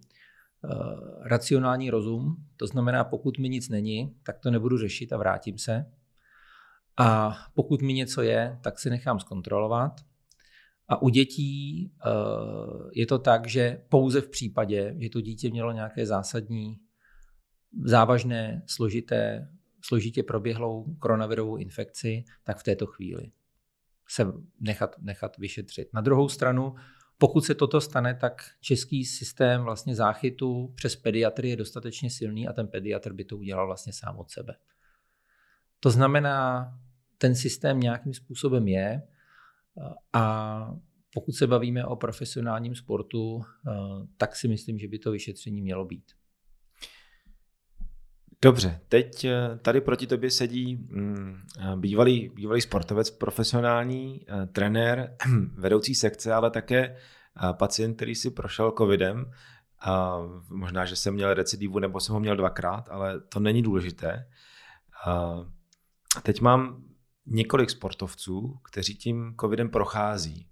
racionální 1.21 1.89
rozum, 1.89 2.35
to 2.57 2.67
znamená, 2.67 3.03
pokud 3.03 3.37
mi 3.37 3.49
nic 3.49 3.69
není, 3.69 4.15
tak 4.23 4.39
to 4.39 4.51
nebudu 4.51 4.77
řešit 4.77 5.13
a 5.13 5.17
vrátím 5.17 5.57
se. 5.57 5.85
A 6.97 7.37
pokud 7.53 7.81
mi 7.81 7.93
něco 7.93 8.21
je, 8.21 8.59
tak 8.63 8.79
si 8.79 8.89
nechám 8.89 9.19
zkontrolovat. 9.19 10.01
A 10.87 11.01
u 11.01 11.09
dětí 11.09 11.91
uh, 12.05 12.89
je 12.93 13.05
to 13.05 13.19
tak, 13.19 13.47
že 13.47 13.81
pouze 13.89 14.21
v 14.21 14.29
případě, 14.29 14.95
že 14.99 15.09
to 15.09 15.21
dítě 15.21 15.49
mělo 15.49 15.71
nějaké 15.71 16.05
zásadní, 16.05 16.79
závažné, 17.83 18.63
složité 18.65 19.47
složitě 19.85 20.23
proběhlou 20.23 20.95
koronavirovou 20.99 21.57
infekci, 21.57 22.23
tak 22.43 22.57
v 22.57 22.63
této 22.63 22.85
chvíli 22.85 23.31
se 24.07 24.27
nechat, 24.59 24.95
nechat 24.99 25.37
vyšetřit. 25.37 25.93
Na 25.93 26.01
druhou 26.01 26.29
stranu, 26.29 26.75
pokud 27.17 27.41
se 27.41 27.55
toto 27.55 27.81
stane, 27.81 28.15
tak 28.15 28.43
český 28.61 29.05
systém 29.05 29.63
vlastně 29.63 29.95
záchytu 29.95 30.73
přes 30.75 30.95
pediatry 30.95 31.49
je 31.49 31.55
dostatečně 31.55 32.09
silný 32.09 32.47
a 32.47 32.53
ten 32.53 32.67
pediatr 32.67 33.13
by 33.13 33.25
to 33.25 33.37
udělal 33.37 33.67
vlastně 33.67 33.93
sám 33.93 34.17
od 34.17 34.29
sebe. 34.29 34.55
To 35.79 35.89
znamená, 35.91 36.67
ten 37.17 37.35
systém 37.35 37.79
nějakým 37.79 38.13
způsobem 38.13 38.67
je 38.67 39.01
a 40.13 40.75
pokud 41.13 41.31
se 41.31 41.47
bavíme 41.47 41.85
o 41.85 41.95
profesionálním 41.95 42.75
sportu, 42.75 43.41
tak 44.17 44.35
si 44.35 44.47
myslím, 44.47 44.79
že 44.79 44.87
by 44.87 44.99
to 44.99 45.11
vyšetření 45.11 45.61
mělo 45.61 45.85
být. 45.85 46.11
Dobře, 48.41 48.79
teď 48.89 49.25
eh, 49.25 49.59
tady 49.61 49.81
proti 49.81 50.07
tobě 50.07 50.31
sedí 50.31 50.75
mm, 50.75 51.41
eh, 51.59 51.75
bývalý, 51.75 52.29
bývalý 52.29 52.61
sportovec, 52.61 53.09
profesionální 53.09 54.21
eh, 54.27 54.45
trenér, 54.45 55.15
vedoucí 55.53 55.95
sekce, 55.95 56.33
ale 56.33 56.51
také 56.51 56.97
pacient, 57.53 57.95
který 57.95 58.15
si 58.15 58.31
prošel 58.31 58.73
covidem. 58.77 59.31
A 59.81 60.17
možná, 60.49 60.85
že 60.85 60.95
jsem 60.95 61.13
měl 61.13 61.33
recidivu 61.33 61.79
nebo 61.79 61.99
jsem 61.99 62.13
ho 62.13 62.19
měl 62.19 62.35
dvakrát, 62.35 62.89
ale 62.89 63.21
to 63.21 63.39
není 63.39 63.61
důležité. 63.61 64.27
A 65.05 65.35
teď 66.23 66.41
mám 66.41 66.83
několik 67.25 67.69
sportovců, 67.69 68.59
kteří 68.63 68.95
tím 68.95 69.35
covidem 69.41 69.69
prochází. 69.69 70.47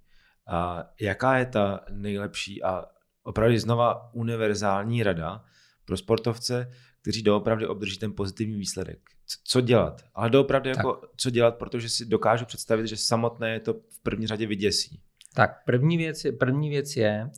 A 0.48 0.84
jaká 1.00 1.38
je 1.38 1.46
ta 1.46 1.80
nejlepší 1.90 2.64
a 2.64 2.86
opravdu 3.24 3.58
znova 3.58 4.14
univerzální 4.14 5.04
rada 5.04 5.44
pro 5.86 5.98
sportovce, 5.98 6.72
kteří 7.04 7.24
doopravdy 7.24 7.68
obdrží 7.68 7.98
ten 7.98 8.14
pozitivní 8.14 8.56
výsledek. 8.56 9.00
Co 9.44 9.62
dělat? 9.62 10.02
Ale 10.14 10.30
doopravdy 10.30 10.70
jako 10.70 11.02
co 11.18 11.30
dělat, 11.30 11.58
protože 11.58 11.90
si 11.90 12.06
dokážu 12.06 12.46
představit, 12.46 12.88
že 12.88 12.98
samotné 12.98 13.54
je 13.54 13.60
to 13.60 13.74
v 13.74 14.00
první 14.04 14.28
řadě 14.28 14.48
vyděsí. 14.48 15.02
Tak 15.36 15.66
první 15.66 15.98
věc 15.98 16.26
je, 16.26 16.32
první 16.32 16.70
věc 16.70 16.96
je 16.96 17.30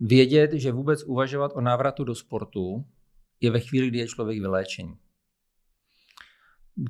vědět, 0.00 0.52
že 0.52 0.72
vůbec 0.72 1.02
uvažovat 1.02 1.52
o 1.54 1.60
návratu 1.60 2.04
do 2.04 2.14
sportu 2.14 2.86
je 3.40 3.50
ve 3.50 3.60
chvíli, 3.60 3.88
kdy 3.88 3.98
je 3.98 4.08
člověk 4.08 4.40
vyléčený. 4.40 4.94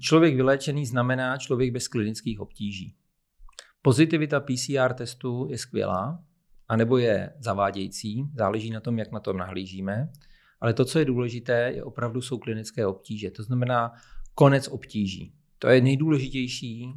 Člověk 0.01 0.37
vyléčený 0.37 0.87
znamená 0.87 1.37
člověk 1.37 1.73
bez 1.73 1.89
klinických 1.89 2.41
obtíží. 2.41 2.95
Pozitivita 3.83 4.41
PCR 4.41 4.95
testu 4.95 5.47
je 5.51 5.59
skvělá, 5.59 6.25
anebo 6.69 6.99
je 6.99 7.33
zavádějící, 7.39 8.25
záleží 8.35 8.71
na 8.71 8.81
tom, 8.81 8.99
jak 8.99 9.13
na 9.13 9.21
to 9.21 9.33
nahlížíme. 9.33 10.09
Ale 10.61 10.75
to, 10.75 10.85
co 10.85 10.99
je 10.99 11.05
důležité, 11.05 11.73
je 11.75 11.85
opravdu 11.85 12.23
jsou 12.23 12.39
klinické 12.39 12.87
obtíže. 12.87 13.31
To 13.31 13.43
znamená 13.43 13.93
konec 14.35 14.69
obtíží. 14.69 15.33
To 15.59 15.69
je 15.69 15.81
nejdůležitější 15.81 16.93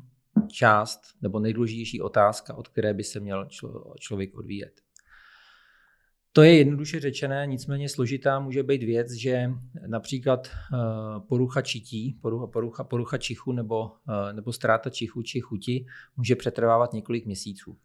část 0.47 1.01
nebo 1.21 1.39
nejdůležitější 1.39 2.01
otázka, 2.01 2.53
od 2.53 2.67
které 2.67 2.93
by 2.93 3.03
se 3.03 3.19
měl 3.19 3.47
člověk 3.99 4.35
odvíjet. 4.35 4.81
To 6.35 6.41
je 6.41 6.57
jednoduše 6.57 6.99
řečené, 6.99 7.47
nicméně 7.47 7.89
složitá 7.89 8.39
může 8.39 8.63
být 8.63 8.83
věc, 8.83 9.11
že 9.11 9.51
například 9.87 10.47
eh, 10.47 10.77
porucha 11.27 11.61
čití, 11.61 12.17
porucha, 12.21 12.47
porucha, 12.47 12.83
porucha 12.83 13.17
čichu 13.17 13.51
nebo, 13.51 13.91
eh, 14.09 14.33
nebo 14.33 14.53
ztráta 14.53 14.89
čichu 14.89 15.21
či 15.21 15.39
chuti 15.39 15.85
může 16.17 16.35
přetrvávat 16.35 16.93
několik 16.93 17.25
měsíců. 17.25 17.77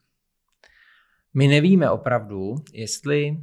My 1.35 1.49
nevíme 1.49 1.90
opravdu, 1.90 2.54
jestli 2.73 3.40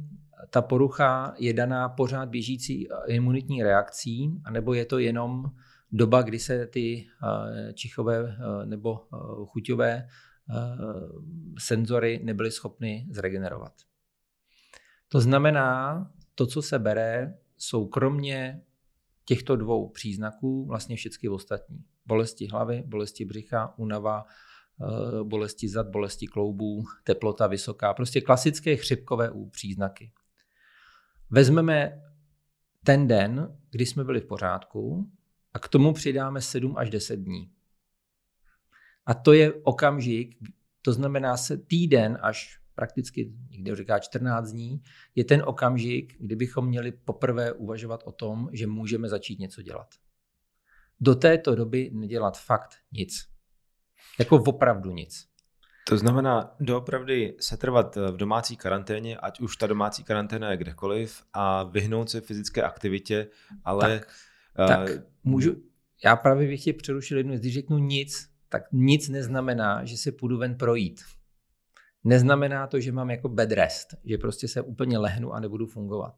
ta 0.50 0.62
porucha 0.62 1.34
je 1.38 1.52
daná 1.52 1.88
pořád 1.88 2.28
běžící 2.28 2.88
imunitní 3.06 3.62
reakcí, 3.62 4.40
anebo 4.44 4.74
je 4.74 4.84
to 4.84 4.98
jenom 4.98 5.44
doba, 5.92 6.22
kdy 6.22 6.38
se 6.38 6.66
ty 6.66 7.06
eh, 7.06 7.72
čichové 7.72 8.18
eh, 8.18 8.66
nebo 8.66 9.00
eh, 9.00 9.16
chuťové 9.46 10.08
senzory 11.58 12.20
nebyly 12.24 12.50
schopny 12.50 13.06
zregenerovat. 13.10 13.72
To 15.08 15.20
znamená, 15.20 16.10
to, 16.34 16.46
co 16.46 16.62
se 16.62 16.78
bere, 16.78 17.38
jsou 17.58 17.86
kromě 17.86 18.62
těchto 19.24 19.56
dvou 19.56 19.88
příznaků 19.88 20.66
vlastně 20.66 20.96
všechny 20.96 21.28
ostatní. 21.28 21.84
Bolesti 22.06 22.48
hlavy, 22.52 22.82
bolesti 22.86 23.24
břicha, 23.24 23.74
únava, 23.78 24.24
bolesti 25.22 25.68
zad, 25.68 25.88
bolesti 25.88 26.26
kloubů, 26.26 26.84
teplota 27.04 27.46
vysoká, 27.46 27.94
prostě 27.94 28.20
klasické 28.20 28.76
chřipkové 28.76 29.30
příznaky. 29.50 30.12
Vezmeme 31.30 32.02
ten 32.84 33.08
den, 33.08 33.58
kdy 33.70 33.86
jsme 33.86 34.04
byli 34.04 34.20
v 34.20 34.26
pořádku 34.26 35.10
a 35.54 35.58
k 35.58 35.68
tomu 35.68 35.92
přidáme 35.92 36.40
7 36.40 36.76
až 36.78 36.90
10 36.90 37.16
dní. 37.16 37.50
A 39.06 39.14
to 39.14 39.32
je 39.32 39.52
okamžik, 39.52 40.36
to 40.82 40.92
znamená 40.92 41.36
se 41.36 41.56
týden 41.56 42.18
až 42.22 42.60
prakticky 42.74 43.32
někde 43.50 43.76
říká 43.76 43.98
14 43.98 44.50
dní, 44.50 44.82
je 45.14 45.24
ten 45.24 45.42
okamžik, 45.46 46.16
kdy 46.18 46.36
bychom 46.36 46.66
měli 46.66 46.92
poprvé 46.92 47.52
uvažovat 47.52 48.02
o 48.04 48.12
tom, 48.12 48.48
že 48.52 48.66
můžeme 48.66 49.08
začít 49.08 49.38
něco 49.38 49.62
dělat. 49.62 49.88
Do 51.00 51.14
této 51.14 51.54
doby 51.54 51.90
nedělat 51.92 52.38
fakt 52.38 52.74
nic. 52.92 53.28
Jako 54.18 54.36
opravdu 54.36 54.90
nic. 54.90 55.28
To 55.88 55.98
znamená 55.98 56.54
doopravdy 56.60 57.36
setrvat 57.40 57.96
v 57.96 58.16
domácí 58.16 58.56
karanténě, 58.56 59.16
ať 59.16 59.40
už 59.40 59.56
ta 59.56 59.66
domácí 59.66 60.04
karanténa 60.04 60.50
je 60.50 60.56
kdekoliv 60.56 61.22
a 61.32 61.62
vyhnout 61.62 62.10
se 62.10 62.20
fyzické 62.20 62.62
aktivitě, 62.62 63.28
ale... 63.64 63.98
Tak, 63.98 64.08
uh, 64.58 64.66
tak 64.66 64.90
můžu, 65.24 65.56
já 66.04 66.16
právě 66.16 66.48
bych 66.48 66.64
tě 66.64 66.72
přerušil 66.72 67.18
jednu, 67.18 67.38
když 67.38 67.54
řeknu 67.54 67.78
nic, 67.78 68.28
tak 68.48 68.62
nic 68.72 69.08
neznamená, 69.08 69.84
že 69.84 69.96
se 69.96 70.12
půjdu 70.12 70.38
ven 70.38 70.54
projít. 70.54 71.00
Neznamená 72.04 72.66
to, 72.66 72.80
že 72.80 72.92
mám 72.92 73.10
jako 73.10 73.28
bed 73.28 73.52
rest, 73.52 73.94
že 74.04 74.18
prostě 74.18 74.48
se 74.48 74.62
úplně 74.62 74.98
lehnu 74.98 75.32
a 75.32 75.40
nebudu 75.40 75.66
fungovat. 75.66 76.14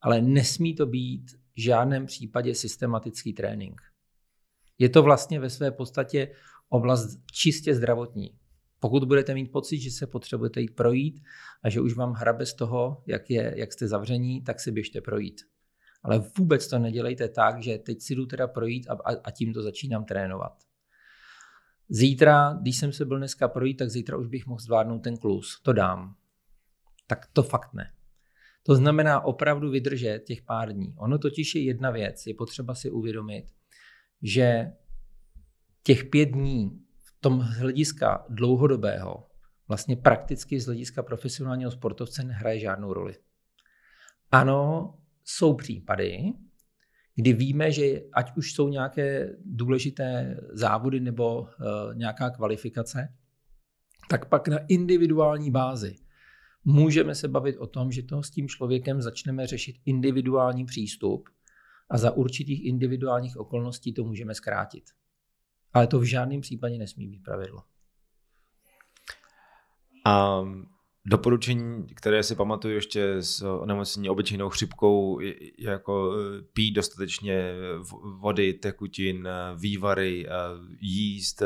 Ale 0.00 0.22
nesmí 0.22 0.74
to 0.74 0.86
být 0.86 1.30
v 1.30 1.60
žádném 1.60 2.06
případě 2.06 2.54
systematický 2.54 3.32
trénink. 3.32 3.80
Je 4.78 4.88
to 4.88 5.02
vlastně 5.02 5.40
ve 5.40 5.50
své 5.50 5.70
podstatě 5.70 6.32
oblast 6.68 7.18
čistě 7.32 7.74
zdravotní. 7.74 8.39
Pokud 8.80 9.04
budete 9.04 9.34
mít 9.34 9.52
pocit, 9.52 9.78
že 9.78 9.90
se 9.90 10.06
potřebujete 10.06 10.60
jít 10.60 10.76
projít 10.76 11.22
a 11.62 11.70
že 11.70 11.80
už 11.80 11.94
vám 11.94 12.12
hrabe 12.12 12.46
z 12.46 12.54
toho, 12.54 13.02
jak, 13.06 13.30
je, 13.30 13.54
jak 13.56 13.72
jste 13.72 13.88
zavření, 13.88 14.42
tak 14.42 14.60
si 14.60 14.72
běžte 14.72 15.00
projít. 15.00 15.40
Ale 16.02 16.24
vůbec 16.38 16.68
to 16.68 16.78
nedělejte 16.78 17.28
tak, 17.28 17.62
že 17.62 17.78
teď 17.78 18.00
si 18.00 18.14
jdu 18.14 18.26
teda 18.26 18.48
projít 18.48 18.88
a, 18.88 18.92
a, 18.92 19.16
a 19.24 19.30
tím 19.30 19.52
to 19.52 19.62
začínám 19.62 20.04
trénovat. 20.04 20.52
Zítra, 21.88 22.58
když 22.62 22.76
jsem 22.76 22.92
se 22.92 23.04
byl 23.04 23.18
dneska 23.18 23.48
projít, 23.48 23.74
tak 23.74 23.90
zítra 23.90 24.16
už 24.16 24.26
bych 24.26 24.46
mohl 24.46 24.60
zvládnout 24.60 24.98
ten 24.98 25.16
klus. 25.16 25.60
To 25.62 25.72
dám. 25.72 26.16
Tak 27.06 27.26
to 27.32 27.42
fakt 27.42 27.74
ne. 27.74 27.92
To 28.62 28.74
znamená 28.74 29.20
opravdu 29.20 29.70
vydržet 29.70 30.20
těch 30.26 30.42
pár 30.42 30.72
dní. 30.72 30.94
Ono 30.98 31.18
totiž 31.18 31.54
je 31.54 31.62
jedna 31.62 31.90
věc, 31.90 32.26
je 32.26 32.34
potřeba 32.34 32.74
si 32.74 32.90
uvědomit, 32.90 33.44
že 34.22 34.72
těch 35.82 36.04
pět 36.04 36.26
dní 36.26 36.84
tom 37.20 37.40
hlediska 37.40 38.26
dlouhodobého 38.28 39.26
vlastně 39.68 39.96
prakticky 39.96 40.60
z 40.60 40.66
hlediska 40.66 41.02
profesionálního 41.02 41.70
sportovce 41.70 42.24
nehraje 42.24 42.58
žádnou 42.58 42.92
roli. 42.92 43.14
Ano, 44.30 44.94
jsou 45.24 45.54
případy, 45.54 46.32
kdy 47.14 47.32
víme, 47.32 47.72
že 47.72 48.00
ať 48.12 48.36
už 48.36 48.52
jsou 48.52 48.68
nějaké 48.68 49.36
důležité 49.44 50.36
závody 50.52 51.00
nebo 51.00 51.40
uh, 51.40 51.48
nějaká 51.94 52.30
kvalifikace, 52.30 53.14
tak 54.10 54.28
pak 54.28 54.48
na 54.48 54.58
individuální 54.68 55.50
bázi 55.50 55.96
Můžeme 56.64 57.14
se 57.14 57.28
bavit 57.28 57.56
o 57.56 57.66
tom, 57.66 57.92
že 57.92 58.02
toho 58.02 58.22
s 58.22 58.30
tím 58.30 58.48
člověkem 58.48 59.02
začneme 59.02 59.46
řešit 59.46 59.76
individuální 59.84 60.64
přístup 60.64 61.28
a 61.90 61.98
za 61.98 62.10
určitých 62.10 62.64
individuálních 62.64 63.36
okolností 63.36 63.92
to 63.92 64.04
můžeme 64.04 64.34
zkrátit. 64.34 64.84
Ale 65.72 65.86
to 65.86 65.98
v 65.98 66.04
žádném 66.04 66.40
případě 66.40 66.78
nesmí 66.78 67.08
být 67.08 67.22
pravidlo. 67.22 67.62
A 70.06 70.40
doporučení, 71.06 71.86
které 71.94 72.22
si 72.22 72.34
pamatuju 72.34 72.74
ještě 72.74 73.16
s 73.16 73.42
onemocnění 73.42 74.08
obyčejnou 74.08 74.48
chřipkou, 74.48 75.20
je 75.20 75.34
jako 75.58 76.14
e, 76.14 76.42
pít 76.42 76.72
dostatečně 76.72 77.52
vody, 78.18 78.54
tekutin, 78.54 79.26
e, 79.26 79.56
vývary, 79.56 80.26
jíst, 80.80 81.42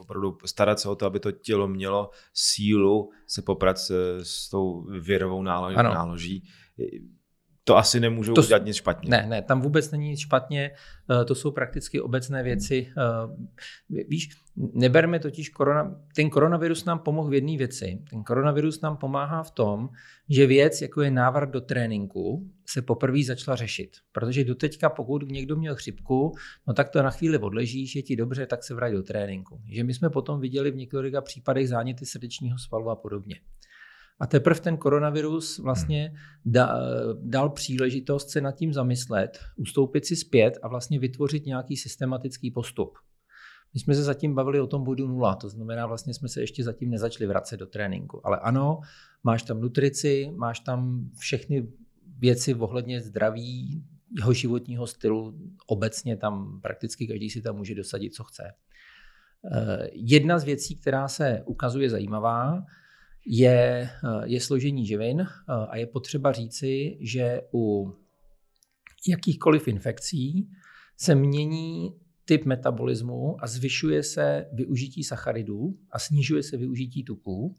opravdu 0.00 0.38
starat 0.44 0.80
se 0.80 0.88
o 0.88 0.94
to, 0.94 1.06
aby 1.06 1.20
to 1.20 1.32
tělo 1.32 1.68
mělo 1.68 2.10
sílu 2.32 3.10
se 3.26 3.42
poprat 3.42 3.78
s, 3.78 4.48
tou 4.50 4.86
věrovou 5.00 5.42
náloží 5.42 6.42
to 7.64 7.76
asi 7.76 8.00
nemůžou 8.00 8.34
to, 8.34 8.42
udělat 8.42 8.64
nic 8.64 8.76
špatně. 8.76 9.10
Ne, 9.10 9.26
ne, 9.28 9.42
tam 9.42 9.60
vůbec 9.60 9.90
není 9.90 10.08
nic 10.10 10.20
špatně, 10.20 10.70
eh, 11.10 11.24
to 11.24 11.34
jsou 11.34 11.50
prakticky 11.50 12.00
obecné 12.00 12.42
věci. 12.42 12.92
Eh, 12.98 14.04
víš, 14.08 14.30
neberme 14.56 15.18
totiž 15.18 15.48
korona, 15.48 16.00
ten 16.16 16.30
koronavirus 16.30 16.84
nám 16.84 16.98
pomohl 16.98 17.30
v 17.30 17.34
jedné 17.34 17.56
věci. 17.56 17.98
Ten 18.10 18.24
koronavirus 18.24 18.80
nám 18.80 18.96
pomáhá 18.96 19.42
v 19.42 19.50
tom, 19.50 19.88
že 20.28 20.46
věc, 20.46 20.82
jako 20.82 21.02
je 21.02 21.10
návrat 21.10 21.50
do 21.50 21.60
tréninku, 21.60 22.50
se 22.66 22.82
poprvé 22.82 23.22
začala 23.24 23.56
řešit. 23.56 23.96
Protože 24.12 24.44
doteďka, 24.44 24.90
pokud 24.90 25.30
někdo 25.30 25.56
měl 25.56 25.74
chřipku, 25.74 26.32
no 26.66 26.74
tak 26.74 26.88
to 26.88 27.02
na 27.02 27.10
chvíli 27.10 27.38
odležíš, 27.38 27.96
je 27.96 28.02
ti 28.02 28.16
dobře, 28.16 28.46
tak 28.46 28.64
se 28.64 28.74
vrať 28.74 28.92
do 28.92 29.02
tréninku. 29.02 29.60
Že 29.68 29.84
my 29.84 29.94
jsme 29.94 30.10
potom 30.10 30.40
viděli 30.40 30.70
v 30.70 30.76
několika 30.76 31.20
případech 31.20 31.68
záněty 31.68 32.06
srdečního 32.06 32.58
svalu 32.58 32.90
a 32.90 32.96
podobně. 32.96 33.40
A 34.20 34.26
teprve 34.26 34.60
ten 34.60 34.76
koronavirus 34.76 35.58
vlastně 35.58 36.14
da, 36.44 36.80
dal 37.22 37.50
příležitost 37.50 38.30
se 38.30 38.40
nad 38.40 38.52
tím 38.52 38.72
zamyslet, 38.72 39.38
ustoupit 39.56 40.06
si 40.06 40.16
zpět 40.16 40.58
a 40.62 40.68
vlastně 40.68 40.98
vytvořit 40.98 41.46
nějaký 41.46 41.76
systematický 41.76 42.50
postup. 42.50 42.98
My 43.74 43.80
jsme 43.80 43.94
se 43.94 44.02
zatím 44.02 44.34
bavili 44.34 44.60
o 44.60 44.66
tom 44.66 44.84
bodu 44.84 45.08
nula, 45.08 45.34
to 45.34 45.48
znamená, 45.48 45.86
vlastně 45.86 46.14
jsme 46.14 46.28
se 46.28 46.40
ještě 46.40 46.64
zatím 46.64 46.90
nezačali 46.90 47.26
vracet 47.26 47.56
do 47.56 47.66
tréninku. 47.66 48.26
Ale 48.26 48.38
ano, 48.38 48.80
máš 49.24 49.42
tam 49.42 49.60
nutrici, 49.60 50.30
máš 50.36 50.60
tam 50.60 51.10
všechny 51.18 51.68
věci 52.18 52.54
ohledně 52.54 53.00
zdraví, 53.00 53.84
jeho 54.16 54.32
životního 54.32 54.86
stylu, 54.86 55.38
obecně 55.66 56.16
tam 56.16 56.60
prakticky 56.60 57.06
každý 57.06 57.30
si 57.30 57.42
tam 57.42 57.56
může 57.56 57.74
dosadit, 57.74 58.14
co 58.14 58.24
chce. 58.24 58.42
Eh, 59.52 59.88
jedna 59.92 60.38
z 60.38 60.44
věcí, 60.44 60.76
která 60.76 61.08
se 61.08 61.42
ukazuje 61.46 61.90
zajímavá, 61.90 62.64
je, 63.26 63.90
eh, 63.90 64.22
je 64.24 64.40
složení 64.40 64.86
živin 64.86 65.20
eh, 65.20 65.26
a 65.68 65.76
je 65.76 65.86
potřeba 65.86 66.32
říci, 66.32 66.98
že 67.00 67.40
u 67.54 67.94
jakýchkoliv 69.08 69.68
infekcí 69.68 70.50
se 70.96 71.14
mění 71.14 71.94
typ 72.24 72.44
metabolismu 72.44 73.36
a 73.44 73.46
zvyšuje 73.46 74.02
se 74.02 74.46
využití 74.52 75.04
sacharidů 75.04 75.78
a 75.90 75.98
snižuje 75.98 76.42
se 76.42 76.56
využití 76.56 77.04
tuků. 77.04 77.54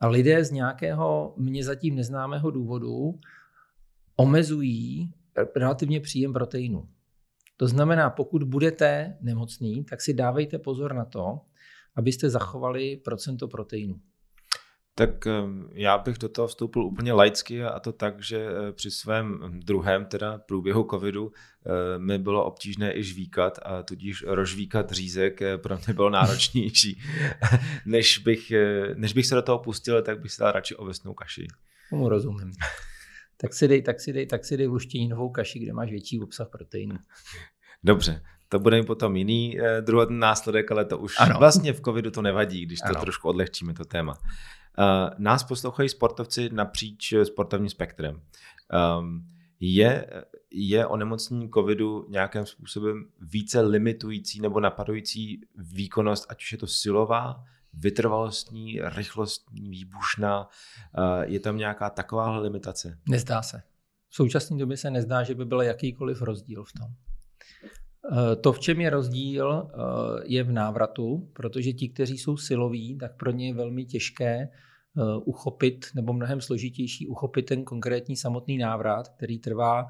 A 0.00 0.08
lidé 0.08 0.44
z 0.44 0.50
nějakého 0.50 1.34
mě 1.38 1.64
zatím 1.64 1.94
neznámého 1.94 2.50
důvodu 2.50 3.20
omezují 4.16 5.14
relativně 5.56 6.00
příjem 6.00 6.32
proteinu. 6.32 6.88
To 7.56 7.68
znamená, 7.68 8.10
pokud 8.10 8.42
budete 8.42 9.16
nemocný, 9.20 9.84
tak 9.84 10.00
si 10.00 10.14
dávejte 10.14 10.58
pozor 10.58 10.94
na 10.94 11.04
to, 11.04 11.40
abyste 11.96 12.30
zachovali 12.30 12.96
procento 12.96 13.48
proteinu. 13.48 14.00
Tak 14.96 15.10
já 15.72 15.98
bych 15.98 16.18
do 16.18 16.28
toho 16.28 16.48
vstoupil 16.48 16.84
úplně 16.84 17.12
laicky 17.12 17.64
a 17.64 17.80
to 17.80 17.92
tak, 17.92 18.22
že 18.22 18.46
eh, 18.46 18.72
při 18.72 18.90
svém 18.90 19.40
druhém 19.64 20.04
teda 20.04 20.38
průběhu 20.38 20.86
covidu 20.90 21.32
eh, 21.66 21.98
mi 21.98 22.18
bylo 22.18 22.44
obtížné 22.44 22.98
i 22.98 23.02
žvíkat 23.02 23.58
a 23.62 23.82
tudíž 23.82 24.24
rožvíkat 24.26 24.90
řízek 24.90 25.42
eh, 25.42 25.58
pro 25.58 25.78
mě 25.86 25.94
bylo 25.94 26.10
náročnější. 26.10 27.00
než, 27.86 28.18
bych, 28.18 28.52
než 28.94 29.12
bych 29.12 29.26
se 29.26 29.34
do 29.34 29.42
toho 29.42 29.58
pustil, 29.58 30.02
tak 30.02 30.20
bych 30.20 30.32
si 30.32 30.40
dal 30.40 30.52
radši 30.52 30.76
ovesnou 30.76 31.14
kaši. 31.14 31.46
Tomu 31.90 32.08
rozumím. 32.08 32.52
Tak 33.36 33.54
si 33.54 33.68
dej, 33.68 33.82
tak 33.82 34.00
si 34.00 34.12
dej, 34.12 34.26
tak 34.26 34.44
si 34.44 34.56
dej 34.56 34.66
luštěninovou 34.66 35.30
kaši, 35.30 35.58
kde 35.58 35.72
máš 35.72 35.90
větší 35.90 36.20
obsah 36.20 36.48
proteinu. 36.48 36.96
Dobře, 37.84 38.22
to 38.48 38.58
bude 38.58 38.82
potom 38.82 39.16
jiný 39.16 39.58
druhý 39.80 40.06
následek, 40.10 40.72
ale 40.72 40.84
to 40.84 40.98
už 40.98 41.14
ano. 41.18 41.38
vlastně 41.38 41.72
v 41.72 41.80
covidu 41.80 42.10
to 42.10 42.22
nevadí, 42.22 42.66
když 42.66 42.80
to 42.80 42.88
ano. 42.88 43.00
trošku 43.00 43.28
odlehčíme 43.28 43.74
to 43.74 43.84
téma. 43.84 44.12
Uh, 44.78 45.10
nás 45.18 45.44
poslouchají 45.44 45.88
sportovci 45.88 46.50
napříč 46.52 47.14
sportovním 47.24 47.68
spektrem. 47.68 48.20
Um, 48.98 49.28
je, 49.60 50.06
je 50.50 50.86
onemocnění 50.86 51.50
covidu 51.54 52.06
nějakým 52.08 52.46
způsobem 52.46 53.04
více 53.20 53.60
limitující 53.60 54.40
nebo 54.40 54.60
napadující 54.60 55.40
výkonnost, 55.56 56.26
ať 56.28 56.42
už 56.42 56.52
je 56.52 56.58
to 56.58 56.66
silová, 56.66 57.44
vytrvalostní, 57.72 58.80
rychlostní, 58.82 59.68
výbušná? 59.70 60.48
Uh, 60.98 61.22
je 61.22 61.40
tam 61.40 61.56
nějaká 61.56 61.90
taková 61.90 62.38
limitace? 62.38 62.98
Nezdá 63.08 63.42
se. 63.42 63.62
V 64.08 64.14
současné 64.14 64.56
době 64.56 64.76
se 64.76 64.90
nezdá, 64.90 65.22
že 65.22 65.34
by 65.34 65.44
byl 65.44 65.62
jakýkoliv 65.62 66.22
rozdíl 66.22 66.64
v 66.64 66.72
tom. 66.72 66.88
Eh, 68.12 68.36
to, 68.36 68.52
v 68.52 68.60
čem 68.60 68.80
je 68.80 68.90
rozdíl, 68.90 69.68
eh, 69.68 69.78
je 70.24 70.42
v 70.42 70.52
návratu, 70.52 71.28
protože 71.32 71.72
ti, 71.72 71.88
kteří 71.88 72.18
jsou 72.18 72.36
siloví, 72.36 72.98
tak 72.98 73.16
pro 73.16 73.30
ně 73.30 73.46
je 73.46 73.54
velmi 73.54 73.84
těžké 73.84 74.34
eh, 74.34 75.02
uchopit, 75.24 75.86
nebo 75.94 76.12
mnohem 76.12 76.40
složitější 76.40 77.06
uchopit 77.06 77.46
ten 77.46 77.64
konkrétní 77.64 78.16
samotný 78.16 78.58
návrat, 78.58 79.08
který 79.08 79.38
trvá 79.38 79.86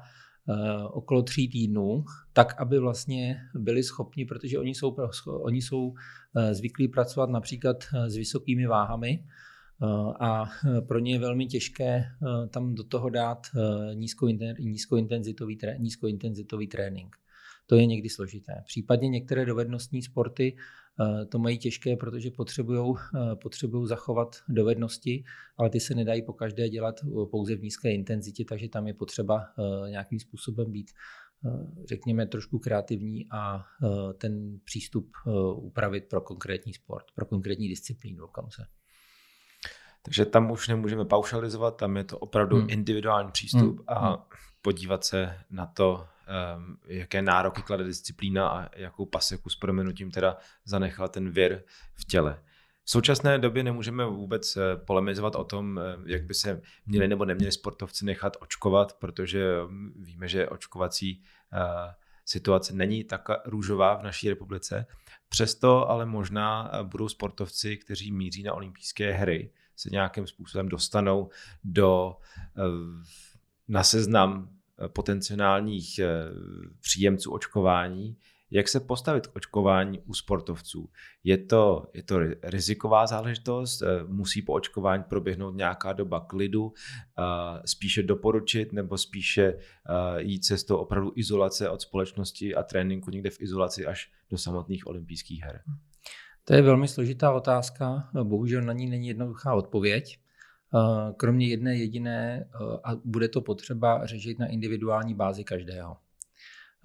okolo 0.91 1.23
tří 1.23 1.49
týdnů, 1.49 2.05
tak, 2.33 2.61
aby 2.61 2.79
vlastně 2.79 3.37
byli 3.55 3.83
schopni, 3.83 4.25
protože 4.25 4.59
oni 4.59 4.75
jsou, 4.75 4.95
oni 5.25 5.61
jsou 5.61 5.93
zvyklí 6.51 6.87
pracovat 6.87 7.29
například 7.29 7.77
s 8.07 8.15
vysokými 8.15 8.67
váhami, 8.67 9.25
a 10.19 10.45
pro 10.87 10.99
ně 10.99 11.13
je 11.13 11.19
velmi 11.19 11.45
těžké 11.45 12.03
tam 12.49 12.75
do 12.75 12.83
toho 12.83 13.09
dát 13.09 13.47
nízkointenzitový, 14.59 15.57
nízkointenzitový 15.79 16.67
trénink 16.67 17.15
to 17.65 17.75
je 17.75 17.85
někdy 17.85 18.09
složité. 18.09 18.53
Případně 18.65 19.09
některé 19.09 19.45
dovednostní 19.45 20.01
sporty 20.01 20.55
eh, 20.55 21.25
to 21.25 21.39
mají 21.39 21.57
těžké, 21.57 21.95
protože 21.95 22.31
potřebují 22.31 22.95
potřebují 23.41 23.87
zachovat 23.87 24.35
dovednosti, 24.49 25.23
ale 25.57 25.69
ty 25.69 25.79
se 25.79 25.95
nedají 25.95 26.21
po 26.21 26.33
každé 26.33 26.69
dělat 26.69 26.95
eh, 27.03 27.25
pouze 27.31 27.55
v 27.55 27.63
nízké 27.63 27.93
intenzitě, 27.93 28.45
takže 28.45 28.69
tam 28.69 28.87
je 28.87 28.93
potřeba 28.93 29.41
eh, 29.43 29.89
nějakým 29.89 30.19
způsobem 30.19 30.71
být 30.71 30.91
řekněme, 31.89 32.27
trošku 32.27 32.59
kreativní 32.59 33.25
a 33.31 33.63
ten 34.17 34.59
přístup 34.63 35.11
upravit 35.55 36.05
pro 36.09 36.21
konkrétní 36.21 36.73
sport, 36.73 37.05
pro 37.15 37.25
konkrétní 37.25 37.67
disciplínu 37.67 38.17
dokonce. 38.17 38.67
Takže 40.05 40.25
tam 40.25 40.51
už 40.51 40.67
nemůžeme 40.67 41.05
paušalizovat, 41.05 41.77
tam 41.77 41.97
je 41.97 42.03
to 42.03 42.17
opravdu 42.17 42.57
hmm. 42.57 42.69
individuální 42.69 43.31
přístup 43.31 43.77
hmm. 43.77 43.85
a 43.87 44.07
hmm. 44.07 44.17
podívat 44.61 45.05
se 45.05 45.37
na 45.49 45.65
to, 45.65 46.07
um, 46.57 46.77
jaké 46.87 47.21
nároky 47.21 47.61
klade 47.61 47.83
disciplína 47.83 48.49
a 48.49 48.69
jakou 48.75 49.05
paseku 49.05 49.49
s 49.49 49.55
proměnutím 49.55 50.11
teda 50.11 50.37
zanechal 50.65 51.07
ten 51.07 51.29
věr 51.31 51.63
v 51.93 52.05
těle. 52.05 52.39
V 52.83 52.89
současné 52.89 53.37
době 53.37 53.63
nemůžeme 53.63 54.05
vůbec 54.05 54.57
eh, 54.57 54.61
polemizovat 54.75 55.35
o 55.35 55.43
tom, 55.43 55.79
eh, 55.79 55.97
jak 56.05 56.23
by 56.23 56.33
se 56.33 56.61
měli 56.85 57.07
nebo 57.07 57.25
neměli 57.25 57.51
sportovci 57.51 58.05
nechat 58.05 58.37
očkovat, 58.39 58.93
protože 58.93 59.45
mm, 59.67 60.03
víme, 60.03 60.27
že 60.27 60.49
očkovací 60.49 61.21
uh, 61.53 61.59
situace 62.25 62.73
není 62.73 63.03
tak 63.03 63.21
růžová 63.45 63.95
v 63.95 64.03
naší 64.03 64.29
republice. 64.29 64.85
Přesto 65.29 65.89
ale 65.89 66.05
možná 66.05 66.71
budou 66.83 67.09
sportovci, 67.09 67.77
kteří 67.77 68.11
míří 68.11 68.43
na 68.43 68.53
olympijské 68.53 69.11
hry, 69.11 69.51
se 69.75 69.89
nějakým 69.89 70.27
způsobem 70.27 70.69
dostanou 70.69 71.29
do, 71.63 72.15
na 73.67 73.83
seznam 73.83 74.55
potenciálních 74.87 75.99
eh, 75.99 76.07
příjemců 76.81 77.31
očkování, 77.31 78.17
jak 78.51 78.67
se 78.67 78.79
postavit 78.79 79.27
k 79.27 79.35
očkování 79.35 79.99
u 79.99 80.13
sportovců. 80.13 80.89
Je 81.23 81.37
to, 81.37 81.85
je 81.93 82.03
to 82.03 82.19
riziková 82.43 83.07
záležitost, 83.07 83.81
eh, 83.81 84.03
musí 84.07 84.41
po 84.41 84.53
očkování 84.53 85.03
proběhnout 85.03 85.55
nějaká 85.55 85.93
doba 85.93 86.19
klidu, 86.19 86.73
eh, 87.19 87.23
spíše 87.65 88.03
doporučit 88.03 88.73
nebo 88.73 88.97
spíše 88.97 89.57
jít 90.17 90.45
cestou 90.45 90.77
opravdu 90.77 91.13
izolace 91.15 91.69
od 91.69 91.81
společnosti 91.81 92.55
a 92.55 92.63
tréninku 92.63 93.11
někde 93.11 93.29
v 93.29 93.41
izolaci 93.41 93.85
až 93.85 94.11
do 94.29 94.37
samotných 94.37 94.87
olympijských 94.87 95.43
her. 95.43 95.61
To 96.47 96.53
je 96.53 96.61
velmi 96.61 96.87
složitá 96.87 97.31
otázka, 97.31 98.09
bohužel 98.23 98.61
na 98.61 98.73
ní 98.73 98.87
není 98.87 99.07
jednoduchá 99.07 99.53
odpověď. 99.53 100.19
Eh, 100.75 101.13
kromě 101.17 101.47
jedné 101.47 101.77
jediné 101.77 102.45
eh, 102.45 102.79
a 102.83 102.95
bude 103.05 103.27
to 103.27 103.41
potřeba 103.41 104.05
řešit 104.05 104.39
na 104.39 104.47
individuální 104.47 105.13
bázi 105.13 105.43
každého. 105.43 105.97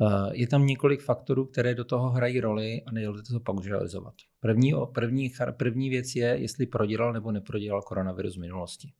Eh, 0.01 0.31
je 0.33 0.47
tam 0.47 0.67
několik 0.67 1.03
faktorů, 1.03 1.45
které 1.45 1.75
do 1.75 1.85
toho 1.85 2.11
hrají 2.11 2.41
roli 2.41 2.83
a 2.87 2.93
nejde 2.93 3.13
to 3.33 3.41
paušalizovat. 3.41 4.15
První, 4.41 4.73
první, 4.95 5.31
první 5.57 5.91
věc 5.91 6.15
je, 6.17 6.27
jestli 6.27 6.67
prodělal 6.67 7.13
nebo 7.13 7.33
neprodělal 7.33 7.83
koronavirus 7.83 8.37
v 8.37 8.41
minulosti. 8.41 8.93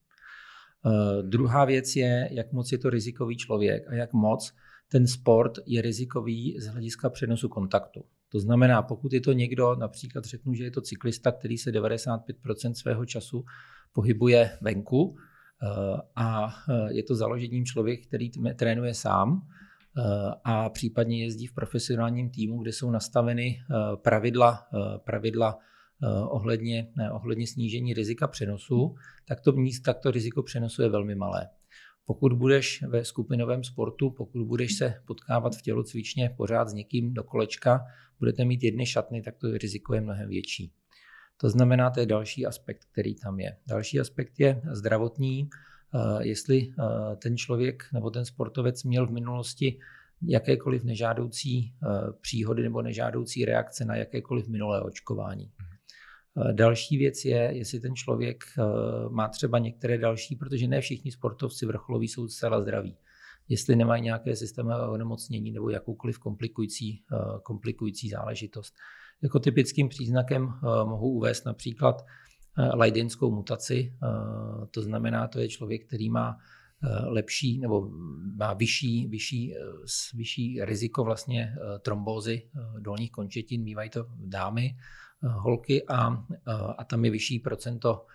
Uh, 0.85 1.29
druhá 1.29 1.65
věc 1.65 1.95
je, 1.95 2.29
jak 2.31 2.51
moc 2.51 2.71
je 2.71 2.77
to 2.77 2.89
rizikový 2.89 3.37
člověk 3.37 3.87
a 3.87 3.93
jak 3.93 4.13
moc 4.13 4.53
ten 4.89 5.07
sport 5.07 5.51
je 5.65 5.81
rizikový 5.81 6.59
z 6.59 6.67
hlediska 6.67 7.09
přenosu 7.09 7.49
kontaktu. 7.49 8.05
To 8.31 8.39
znamená, 8.39 8.81
pokud 8.81 9.13
je 9.13 9.21
to 9.21 9.31
někdo, 9.31 9.75
například 9.75 10.25
řeknu, 10.25 10.53
že 10.53 10.63
je 10.63 10.71
to 10.71 10.81
cyklista, 10.81 11.31
který 11.31 11.57
se 11.57 11.71
95% 11.71 12.73
svého 12.73 13.05
času 13.05 13.45
pohybuje 13.93 14.57
venku 14.61 15.15
a 16.15 16.55
je 16.89 17.03
to 17.03 17.15
založením 17.15 17.65
člověk, 17.65 18.07
který 18.07 18.29
trénuje 18.55 18.93
sám, 18.93 19.47
a 20.43 20.69
případně 20.69 21.23
jezdí 21.23 21.47
v 21.47 21.53
profesionálním 21.53 22.29
týmu, 22.29 22.61
kde 22.61 22.71
jsou 22.71 22.91
nastaveny 22.91 23.59
pravidla, 23.95 24.67
pravidla 24.97 25.57
ohledně, 26.29 26.87
ne, 26.95 27.11
ohledně 27.11 27.47
snížení 27.47 27.93
rizika 27.93 28.27
přenosu, 28.27 28.95
tak 29.27 29.41
to, 29.41 29.53
tak 29.85 29.99
to 29.99 30.11
riziko 30.11 30.43
přenosu 30.43 30.81
je 30.81 30.89
velmi 30.89 31.15
malé. 31.15 31.49
Pokud 32.05 32.33
budeš 32.33 32.83
ve 32.87 33.05
skupinovém 33.05 33.63
sportu, 33.63 34.09
pokud 34.09 34.45
budeš 34.45 34.77
se 34.77 35.01
potkávat 35.05 35.55
v 35.55 35.61
tělocvičně 35.61 36.33
pořád 36.37 36.69
s 36.69 36.73
někým 36.73 37.13
do 37.13 37.23
kolečka, 37.23 37.85
budete 38.19 38.45
mít 38.45 38.63
jedny 38.63 38.85
šatny, 38.85 39.21
tak 39.21 39.37
to 39.37 39.57
riziko 39.57 39.93
je 39.93 40.01
mnohem 40.01 40.29
větší. 40.29 40.71
To 41.37 41.49
znamená, 41.49 41.89
to 41.89 41.99
je 41.99 42.05
další 42.05 42.45
aspekt, 42.45 42.85
který 42.91 43.15
tam 43.15 43.39
je. 43.39 43.57
Další 43.67 43.99
aspekt 43.99 44.39
je 44.39 44.61
zdravotní. 44.71 45.49
Eh, 45.95 46.27
jestli 46.27 46.73
eh, 46.79 47.15
ten 47.15 47.37
člověk 47.37 47.83
nebo 47.93 48.09
ten 48.09 48.25
sportovec 48.25 48.83
měl 48.83 49.07
v 49.07 49.11
minulosti 49.11 49.79
jakékoliv 50.21 50.83
nežádoucí 50.83 51.73
eh, 51.73 51.87
příhody 52.21 52.63
nebo 52.63 52.81
nežádoucí 52.81 53.45
reakce 53.45 53.85
na 53.85 53.95
jakékoliv 53.95 54.47
minulé 54.47 54.81
očkování. 54.81 55.51
Další 56.51 56.97
věc 56.97 57.25
je, 57.25 57.51
jestli 57.53 57.79
ten 57.79 57.95
člověk 57.95 58.43
má 59.09 59.27
třeba 59.27 59.59
některé 59.59 59.97
další, 59.97 60.35
protože 60.35 60.67
ne 60.67 60.81
všichni 60.81 61.11
sportovci 61.11 61.65
vrcholoví 61.65 62.07
jsou 62.07 62.27
zcela 62.27 62.61
zdraví. 62.61 62.97
Jestli 63.49 63.75
nemají 63.75 64.03
nějaké 64.03 64.35
systémové 64.35 64.87
onemocnění 64.87 65.51
nebo 65.51 65.69
jakoukoliv 65.69 66.19
komplikující, 66.19 67.03
komplikující 67.43 68.09
záležitost. 68.09 68.75
Jako 69.21 69.39
typickým 69.39 69.89
příznakem 69.89 70.53
mohu 70.85 71.09
uvést 71.09 71.45
například 71.45 72.05
lajdinskou 72.73 73.31
mutaci. 73.31 73.93
To 74.71 74.81
znamená, 74.81 75.27
to 75.27 75.39
je 75.39 75.47
člověk, 75.47 75.87
který 75.87 76.09
má 76.09 76.37
lepší 77.05 77.59
nebo 77.59 77.89
má 78.35 78.53
vyšší, 78.53 79.07
vyšší, 79.07 79.53
vyšší 80.13 80.59
riziko 80.61 81.03
vlastně 81.03 81.55
trombózy 81.81 82.49
dolních 82.79 83.11
končetin, 83.11 83.63
mývají 83.63 83.89
to 83.89 84.05
dámy, 84.15 84.75
holky 85.23 85.87
a, 85.87 86.23
a 86.77 86.83
tam 86.83 87.05
je 87.05 87.11
vyšší 87.11 87.39
procento 87.39 88.05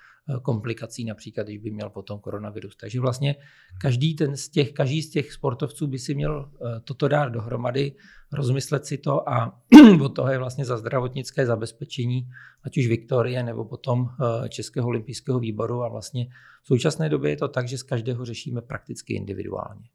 komplikací, 0.43 1.05
například 1.05 1.47
když 1.47 1.59
by 1.59 1.71
měl 1.71 1.91
potom 1.91 2.21
koronavirus. 2.21 2.77
Takže 2.77 3.01
vlastně 3.01 3.37
každý, 3.81 4.15
ten 4.15 4.37
z 4.37 4.49
těch, 4.49 4.73
každý 4.73 5.03
z 5.03 5.11
těch 5.11 5.33
sportovců 5.33 5.87
by 5.87 5.99
si 5.99 6.15
měl 6.15 6.51
eh, 6.55 6.81
toto 6.81 7.09
dát 7.09 7.29
dohromady, 7.29 7.93
rozmyslet 8.33 8.87
si 8.87 8.99
to 8.99 9.29
a 9.29 9.61
od 10.03 10.09
toho 10.09 10.31
je 10.31 10.39
vlastně 10.39 10.65
za 10.65 10.77
zdravotnické 10.77 11.47
zabezpečení, 11.47 12.29
ať 12.63 12.79
už 12.79 12.87
Viktorie 12.87 13.43
nebo 13.43 13.65
potom 13.65 14.09
eh, 14.09 14.49
Českého 14.49 14.87
olympijského 14.87 15.39
výboru 15.39 15.83
a 15.83 15.89
vlastně 15.89 16.27
v 16.63 16.67
současné 16.67 17.09
době 17.09 17.31
je 17.31 17.37
to 17.37 17.49
tak, 17.49 17.69
že 17.69 17.79
z 17.79 17.83
každého 17.83 18.25
řešíme 18.25 18.61
prakticky 18.63 19.15
individuálně. 19.15 19.89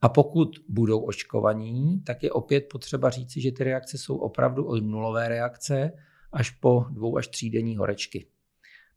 A 0.00 0.08
pokud 0.08 0.48
budou 0.68 1.00
očkovaní, 1.00 2.02
tak 2.06 2.22
je 2.22 2.32
opět 2.32 2.60
potřeba 2.60 3.10
říci, 3.10 3.40
že 3.40 3.52
ty 3.52 3.64
reakce 3.64 3.98
jsou 3.98 4.16
opravdu 4.16 4.64
od 4.64 4.84
nulové 4.84 5.28
reakce 5.28 5.92
až 6.32 6.50
po 6.50 6.86
dvou 6.90 7.16
až 7.16 7.28
třídenní 7.28 7.76
horečky. 7.76 8.26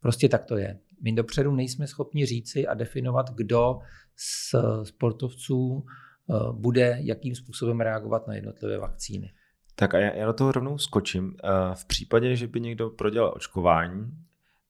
Prostě 0.00 0.28
tak 0.28 0.44
to 0.44 0.56
je. 0.56 0.78
My 1.02 1.12
dopředu 1.12 1.52
nejsme 1.52 1.86
schopni 1.86 2.26
říci 2.26 2.66
a 2.66 2.74
definovat, 2.74 3.30
kdo 3.34 3.78
z 4.16 4.54
sportovců 4.82 5.84
eh, 5.86 6.34
bude 6.52 6.98
jakým 7.00 7.34
způsobem 7.34 7.80
reagovat 7.80 8.28
na 8.28 8.34
jednotlivé 8.34 8.78
vakcíny. 8.78 9.32
Tak 9.74 9.94
a 9.94 9.98
já, 9.98 10.14
já 10.14 10.26
do 10.26 10.32
toho 10.32 10.52
rovnou 10.52 10.78
skočím. 10.78 11.36
Eh, 11.44 11.48
v 11.74 11.84
případě, 11.84 12.36
že 12.36 12.46
by 12.46 12.60
někdo 12.60 12.90
prodělal 12.90 13.32
očkování 13.36 14.18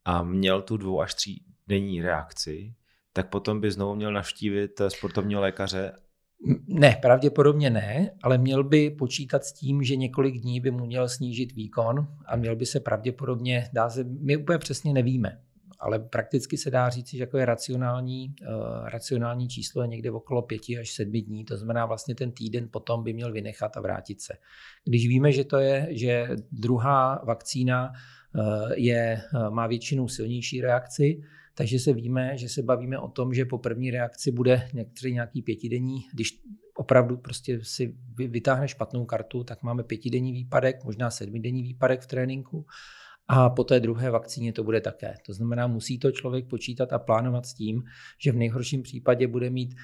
a 0.05 0.23
měl 0.23 0.63
tu 0.63 0.77
dvou 0.77 1.01
až 1.01 1.15
tří 1.15 1.45
denní 1.69 2.03
reakci, 2.03 2.75
tak 3.13 3.31
potom 3.31 3.61
by 3.61 3.71
znovu 3.71 3.95
měl 3.95 4.13
navštívit 4.13 4.81
sportovního 4.89 5.41
lékaře 5.41 5.93
ne, 6.67 6.99
pravděpodobně 7.03 7.71
ne, 7.71 8.11
ale 8.23 8.39
měl 8.39 8.65
by 8.65 8.91
počítat 8.91 9.45
s 9.45 9.53
tím, 9.53 9.83
že 9.83 9.97
několik 9.97 10.35
dní 10.35 10.61
by 10.61 10.71
mu 10.71 10.87
měl 10.87 11.09
snížit 11.09 11.53
výkon 11.53 12.09
a 12.27 12.37
měl 12.37 12.57
by 12.57 12.67
se 12.67 12.81
pravděpodobně, 12.81 13.69
dá 13.73 13.91
se, 13.91 14.05
my 14.05 14.37
úplně 14.37 14.59
přesně 14.59 14.93
nevíme, 14.93 15.39
ale 15.81 15.99
prakticky 15.99 16.57
se 16.57 16.71
dá 16.71 16.89
říct, 16.89 17.11
že 17.11 17.19
jako 17.19 17.39
je 17.39 17.45
racionální, 17.45 18.35
uh, 18.41 18.89
racionální 18.89 19.49
číslo 19.49 19.83
je 19.83 19.89
někde 19.89 20.11
okolo 20.11 20.43
pěti 20.43 20.79
až 20.79 20.91
sedmi 20.91 21.23
dní, 21.23 21.45
to 21.45 21.57
znamená 21.57 21.87
vlastně 21.87 22.15
ten 22.15 22.33
týden 22.33 22.69
potom 22.71 23.03
by 23.03 23.13
měl 23.13 23.33
vynechat 23.33 23.77
a 23.77 23.81
vrátit 23.81 24.21
se. 24.21 24.35
Když 24.85 25.09
víme, 25.09 25.33
že 25.33 25.45
to 25.45 25.59
je, 25.59 25.89
že 25.91 26.29
druhá 26.53 27.23
vakcína 27.25 27.91
uh, 28.35 28.73
je, 28.75 29.23
uh, 29.35 29.51
má 29.51 29.67
většinou 29.67 30.09
silnější 30.09 30.61
reakci, 30.61 31.23
takže 31.55 31.79
se 31.79 31.93
víme, 31.93 32.39
že 32.39 32.49
se 32.49 32.63
bavíme 32.63 32.99
o 32.99 33.09
tom, 33.09 33.35
že 33.35 33.45
po 33.45 33.59
první 33.59 33.91
reakci 33.91 34.33
bude 34.33 34.69
některý 34.75 35.13
nějaký 35.13 35.43
pětidenní, 35.43 36.01
když 36.15 36.41
opravdu 36.75 37.17
prostě 37.17 37.61
si 37.63 37.97
vytáhne 38.17 38.69
špatnou 38.69 39.05
kartu, 39.05 39.45
tak 39.45 39.63
máme 39.63 39.83
pětidenní 39.83 40.33
výpadek, 40.33 40.85
možná 40.85 41.11
sedmidenní 41.11 41.63
výpadek 41.63 42.01
v 42.01 42.07
tréninku. 42.07 42.67
A 43.29 43.51
po 43.51 43.65
té 43.65 43.81
druhé 43.81 44.11
vakcíně 44.11 44.53
to 44.53 44.65
bude 44.65 44.81
také. 44.81 45.15
To 45.27 45.33
znamená, 45.33 45.67
musí 45.67 45.99
to 45.99 46.13
člověk 46.13 46.49
počítat 46.49 46.93
a 46.93 46.99
plánovat 46.99 47.47
s 47.47 47.55
tím, 47.55 47.83
že 48.19 48.33
v 48.33 48.37
nejhorším 48.37 48.83
případě 48.83 49.27
bude 49.27 49.51
mít 49.51 49.75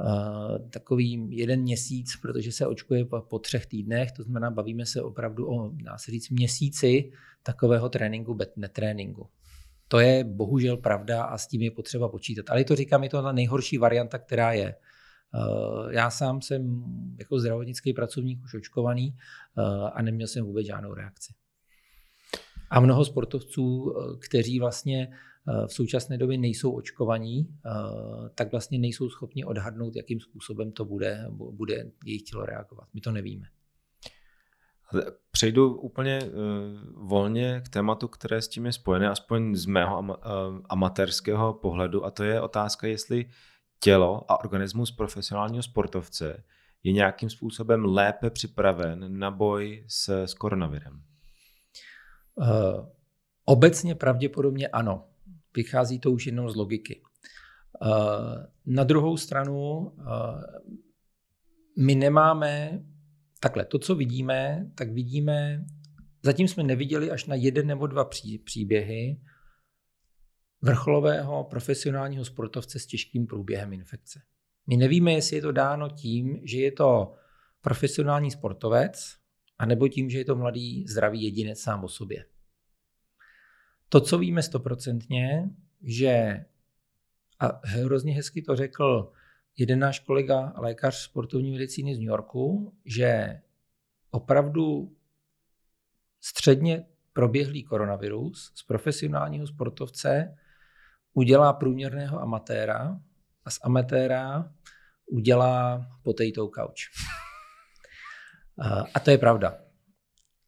Uh, 0.00 0.68
takový 0.70 1.26
jeden 1.30 1.60
měsíc, 1.60 2.16
protože 2.22 2.52
se 2.52 2.66
očkuje 2.66 3.04
po, 3.04 3.20
po 3.20 3.38
třech 3.38 3.66
týdnech, 3.66 4.12
to 4.12 4.22
znamená, 4.22 4.50
bavíme 4.50 4.86
se 4.86 5.02
opravdu 5.02 5.46
o, 5.46 5.70
dá 5.72 5.98
se 5.98 6.10
říct, 6.10 6.30
měsíci 6.30 7.10
takového 7.42 7.88
tréninku, 7.88 8.34
bet 8.34 8.56
netréninku. 8.56 9.28
To 9.94 10.00
je 10.00 10.24
bohužel 10.24 10.76
pravda 10.76 11.24
a 11.24 11.38
s 11.38 11.46
tím 11.46 11.62
je 11.62 11.70
potřeba 11.70 12.08
počítat. 12.08 12.50
Ale 12.50 12.64
to 12.64 12.76
říkám, 12.76 13.02
je 13.02 13.08
to 13.08 13.22
ta 13.22 13.32
nejhorší 13.32 13.78
varianta, 13.78 14.18
která 14.18 14.52
je. 14.52 14.74
Eh, 14.74 15.94
já 15.94 16.10
sám 16.10 16.42
jsem 16.42 16.84
jako 17.18 17.38
zdravotnický 17.38 17.92
pracovník 17.92 18.44
už 18.44 18.54
očkovaný 18.54 19.16
eh, 19.16 19.62
a 19.92 20.02
neměl 20.02 20.28
jsem 20.28 20.44
vůbec 20.44 20.66
žádnou 20.66 20.94
reakci. 20.94 21.34
A 22.70 22.80
mnoho 22.80 23.04
sportovců, 23.04 23.94
eh, 23.96 24.16
kteří 24.28 24.60
vlastně 24.60 25.12
v 25.66 25.72
současné 25.72 26.18
době 26.18 26.38
nejsou 26.38 26.72
očkovaní, 26.72 27.48
tak 28.34 28.50
vlastně 28.50 28.78
nejsou 28.78 29.10
schopni 29.10 29.44
odhadnout, 29.44 29.96
jakým 29.96 30.20
způsobem 30.20 30.72
to 30.72 30.84
bude, 30.84 31.26
bude 31.30 31.90
jejich 32.04 32.22
tělo 32.22 32.46
reagovat. 32.46 32.88
My 32.94 33.00
to 33.00 33.12
nevíme. 33.12 33.46
Přejdu 35.44 35.74
úplně 35.74 36.20
uh, 36.22 37.08
volně 37.08 37.62
k 37.64 37.68
tématu, 37.68 38.08
které 38.08 38.42
s 38.42 38.48
tím 38.48 38.66
je 38.66 38.72
spojené, 38.72 39.08
aspoň 39.08 39.54
z 39.54 39.66
mého 39.66 39.96
ama, 39.96 40.16
uh, 40.16 40.60
amatérského 40.68 41.54
pohledu, 41.54 42.04
a 42.04 42.10
to 42.10 42.24
je 42.24 42.40
otázka, 42.40 42.86
jestli 42.86 43.26
tělo 43.80 44.32
a 44.32 44.40
organismus 44.40 44.92
profesionálního 44.92 45.62
sportovce 45.62 46.44
je 46.82 46.92
nějakým 46.92 47.30
způsobem 47.30 47.84
lépe 47.84 48.30
připraven 48.30 49.18
na 49.18 49.30
boj 49.30 49.84
s, 49.88 50.24
s 50.24 50.34
koronavirem. 50.34 51.02
Uh, 52.34 52.46
obecně 53.44 53.94
pravděpodobně 53.94 54.68
ano. 54.68 55.04
Vychází 55.56 55.98
to 55.98 56.10
už 56.10 56.26
jenom 56.26 56.50
z 56.50 56.56
logiky. 56.56 57.02
Uh, 57.82 57.88
na 58.66 58.84
druhou 58.84 59.16
stranu, 59.16 59.78
uh, 59.78 59.94
my 61.78 61.94
nemáme 61.94 62.84
Takhle, 63.44 63.64
to, 63.64 63.78
co 63.78 63.94
vidíme, 63.94 64.70
tak 64.74 64.90
vidíme, 64.90 65.64
zatím 66.22 66.48
jsme 66.48 66.62
neviděli 66.62 67.10
až 67.10 67.26
na 67.26 67.34
jeden 67.34 67.66
nebo 67.66 67.86
dva 67.86 68.04
pří, 68.04 68.38
příběhy 68.38 69.20
vrcholového 70.62 71.44
profesionálního 71.44 72.24
sportovce 72.24 72.78
s 72.78 72.86
těžkým 72.86 73.26
průběhem 73.26 73.72
infekce. 73.72 74.22
My 74.66 74.76
nevíme, 74.76 75.12
jestli 75.12 75.36
je 75.36 75.42
to 75.42 75.52
dáno 75.52 75.88
tím, 75.88 76.40
že 76.42 76.58
je 76.58 76.72
to 76.72 77.14
profesionální 77.60 78.30
sportovec, 78.30 79.16
anebo 79.58 79.88
tím, 79.88 80.10
že 80.10 80.18
je 80.18 80.24
to 80.24 80.36
mladý, 80.36 80.86
zdravý 80.88 81.22
jedinec 81.22 81.60
sám 81.60 81.84
o 81.84 81.88
sobě. 81.88 82.24
To, 83.88 84.00
co 84.00 84.18
víme 84.18 84.42
stoprocentně, 84.42 85.50
že, 85.82 86.44
a 87.40 87.60
hrozně 87.64 88.14
hezky 88.14 88.42
to 88.42 88.56
řekl 88.56 89.12
jeden 89.56 89.78
náš 89.78 90.00
kolega, 90.00 90.52
lékař 90.56 90.96
sportovní 90.96 91.52
medicíny 91.52 91.94
z 91.94 91.98
New 91.98 92.08
Yorku, 92.08 92.76
že 92.84 93.40
opravdu 94.10 94.96
středně 96.20 96.86
proběhlý 97.12 97.64
koronavirus 97.64 98.52
z 98.54 98.62
profesionálního 98.62 99.46
sportovce 99.46 100.36
udělá 101.12 101.52
průměrného 101.52 102.20
amatéra 102.20 103.00
a 103.44 103.50
z 103.50 103.58
amatéra 103.62 104.52
udělá 105.06 105.86
potato 106.02 106.48
couch. 106.48 106.84
A 108.94 109.00
to 109.00 109.10
je 109.10 109.18
pravda. 109.18 109.58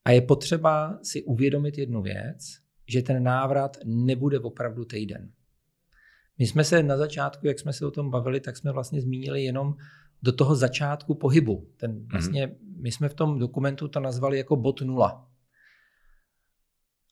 A 0.04 0.10
je 0.10 0.20
potřeba 0.20 0.98
si 1.02 1.22
uvědomit 1.22 1.78
jednu 1.78 2.02
věc, 2.02 2.38
že 2.88 3.02
ten 3.02 3.22
návrat 3.22 3.76
nebude 3.84 4.38
opravdu 4.38 4.84
týden. 4.84 5.32
My 6.38 6.46
jsme 6.46 6.64
se 6.64 6.82
na 6.82 6.96
začátku, 6.96 7.46
jak 7.46 7.58
jsme 7.58 7.72
se 7.72 7.86
o 7.86 7.90
tom 7.90 8.10
bavili, 8.10 8.40
tak 8.40 8.56
jsme 8.56 8.72
vlastně 8.72 9.00
zmínili 9.00 9.44
jenom 9.44 9.74
do 10.22 10.32
toho 10.32 10.54
začátku 10.54 11.14
pohybu. 11.14 11.68
Ten 11.76 11.92
mhm. 11.92 12.08
vlastně, 12.08 12.56
my 12.76 12.92
jsme 12.92 13.08
v 13.08 13.14
tom 13.14 13.38
dokumentu 13.38 13.88
to 13.88 14.00
nazvali 14.00 14.38
jako 14.38 14.56
bod 14.56 14.80
nula. 14.80 15.28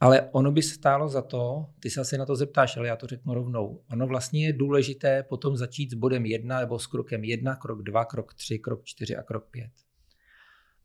Ale 0.00 0.28
ono 0.32 0.52
by 0.52 0.62
stálo 0.62 1.08
za 1.08 1.22
to, 1.22 1.66
ty 1.80 1.90
se 1.90 2.00
asi 2.00 2.18
na 2.18 2.26
to 2.26 2.36
zeptáš, 2.36 2.76
ale 2.76 2.88
já 2.88 2.96
to 2.96 3.06
řeknu 3.06 3.34
rovnou. 3.34 3.82
Ono 3.92 4.06
vlastně 4.06 4.46
je 4.46 4.52
důležité 4.52 5.22
potom 5.22 5.56
začít 5.56 5.90
s 5.90 5.94
bodem 5.94 6.26
jedna 6.26 6.60
nebo 6.60 6.78
s 6.78 6.86
krokem 6.86 7.24
jedna, 7.24 7.56
krok 7.56 7.82
dva, 7.82 8.04
krok 8.04 8.34
tři, 8.34 8.58
krok 8.58 8.84
čtyři 8.84 9.16
a 9.16 9.22
krok 9.22 9.46
pět. 9.50 9.70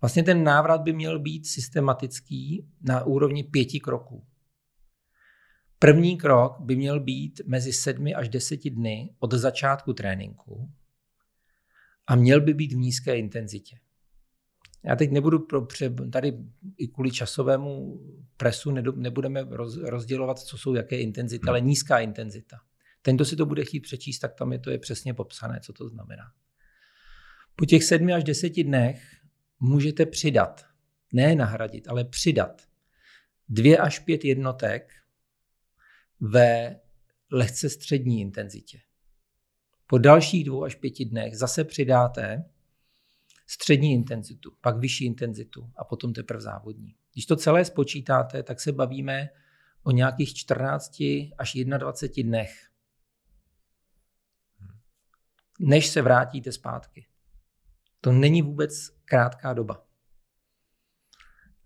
Vlastně 0.01 0.23
ten 0.23 0.43
návrat 0.43 0.81
by 0.81 0.93
měl 0.93 1.19
být 1.19 1.47
systematický 1.47 2.67
na 2.81 3.03
úrovni 3.03 3.43
pěti 3.43 3.79
kroků. 3.79 4.23
První 5.79 6.17
krok 6.17 6.59
by 6.59 6.75
měl 6.75 6.99
být 6.99 7.41
mezi 7.45 7.73
sedmi 7.73 8.15
až 8.15 8.29
deseti 8.29 8.69
dny 8.69 9.15
od 9.19 9.33
začátku 9.33 9.93
tréninku 9.93 10.71
a 12.07 12.15
měl 12.15 12.41
by 12.41 12.53
být 12.53 12.73
v 12.73 12.77
nízké 12.77 13.17
intenzitě. 13.17 13.79
Já 14.83 14.95
teď 14.95 15.11
nebudu 15.11 15.39
pro, 15.39 15.65
pře, 15.65 15.89
tady 16.11 16.33
i 16.77 16.87
kvůli 16.87 17.11
časovému 17.11 17.99
presu 18.37 18.71
nebudeme 18.71 19.45
roz, 19.49 19.77
rozdělovat, 19.77 20.39
co 20.39 20.57
jsou 20.57 20.73
jaké 20.73 20.97
intenzity, 20.97 21.47
ale 21.47 21.61
nízká 21.61 21.99
intenzita. 21.99 22.57
Ten, 23.01 23.15
kdo 23.15 23.25
si 23.25 23.35
to 23.35 23.45
bude 23.45 23.65
chtít 23.65 23.79
přečíst, 23.79 24.19
tak 24.19 24.33
tam 24.33 24.51
je 24.51 24.59
to 24.59 24.71
je 24.71 24.77
přesně 24.77 25.13
popsané, 25.13 25.59
co 25.63 25.73
to 25.73 25.89
znamená. 25.89 26.23
Po 27.55 27.65
těch 27.65 27.83
sedmi 27.83 28.13
až 28.13 28.23
deseti 28.23 28.63
dnech 28.63 29.01
můžete 29.59 30.05
přidat, 30.05 30.65
ne 31.13 31.35
nahradit, 31.35 31.87
ale 31.87 32.05
přidat 32.05 32.61
dvě 33.49 33.77
až 33.77 33.99
pět 33.99 34.25
jednotek 34.25 34.98
ve 36.19 36.79
lehce 37.31 37.69
střední 37.69 38.21
intenzitě. 38.21 38.81
Po 39.87 39.97
dalších 39.97 40.45
dvou 40.45 40.63
až 40.63 40.75
pěti 40.75 41.05
dnech 41.05 41.37
zase 41.37 41.63
přidáte 41.63 42.45
střední 43.47 43.93
intenzitu, 43.93 44.51
pak 44.61 44.77
vyšší 44.77 45.05
intenzitu 45.05 45.71
a 45.75 45.83
potom 45.83 46.13
teprve 46.13 46.41
závodní. 46.41 46.95
Když 47.13 47.25
to 47.25 47.35
celé 47.35 47.65
spočítáte, 47.65 48.43
tak 48.43 48.61
se 48.61 48.71
bavíme 48.71 49.29
o 49.83 49.91
nějakých 49.91 50.33
14 50.33 51.03
až 51.37 51.53
21 51.77 52.29
dnech, 52.29 52.69
než 55.59 55.87
se 55.87 56.01
vrátíte 56.01 56.51
zpátky. 56.51 57.07
To 58.01 58.11
není 58.11 58.41
vůbec 58.41 58.89
krátká 59.05 59.53
doba. 59.53 59.88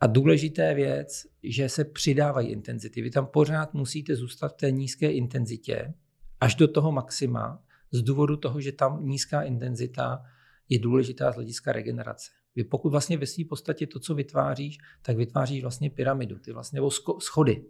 A 0.03 0.07
důležité 0.07 0.73
věc, 0.73 1.27
že 1.43 1.69
se 1.69 1.85
přidávají 1.85 2.49
intenzity. 2.49 3.01
Vy 3.01 3.11
tam 3.11 3.25
pořád 3.25 3.73
musíte 3.73 4.15
zůstat 4.15 4.47
v 4.47 4.55
té 4.55 4.71
nízké 4.71 5.11
intenzitě 5.11 5.93
až 6.39 6.55
do 6.55 6.67
toho 6.67 6.91
maxima, 6.91 7.63
z 7.91 8.01
důvodu 8.01 8.37
toho, 8.37 8.61
že 8.61 8.71
tam 8.71 9.05
nízká 9.05 9.41
intenzita 9.41 10.23
je 10.69 10.79
důležitá 10.79 11.31
z 11.31 11.35
hlediska 11.35 11.71
regenerace. 11.71 12.31
Vy 12.55 12.63
pokud 12.63 12.89
vlastně 12.89 13.17
ve 13.17 13.25
své 13.25 13.45
podstatě 13.45 13.87
to, 13.87 13.99
co 13.99 14.15
vytváříš, 14.15 14.77
tak 15.01 15.17
vytváříš 15.17 15.61
vlastně 15.61 15.89
pyramidu, 15.89 16.39
ty 16.39 16.51
vlastně 16.51 16.77
nebo 16.77 16.91
schody. 17.19 17.65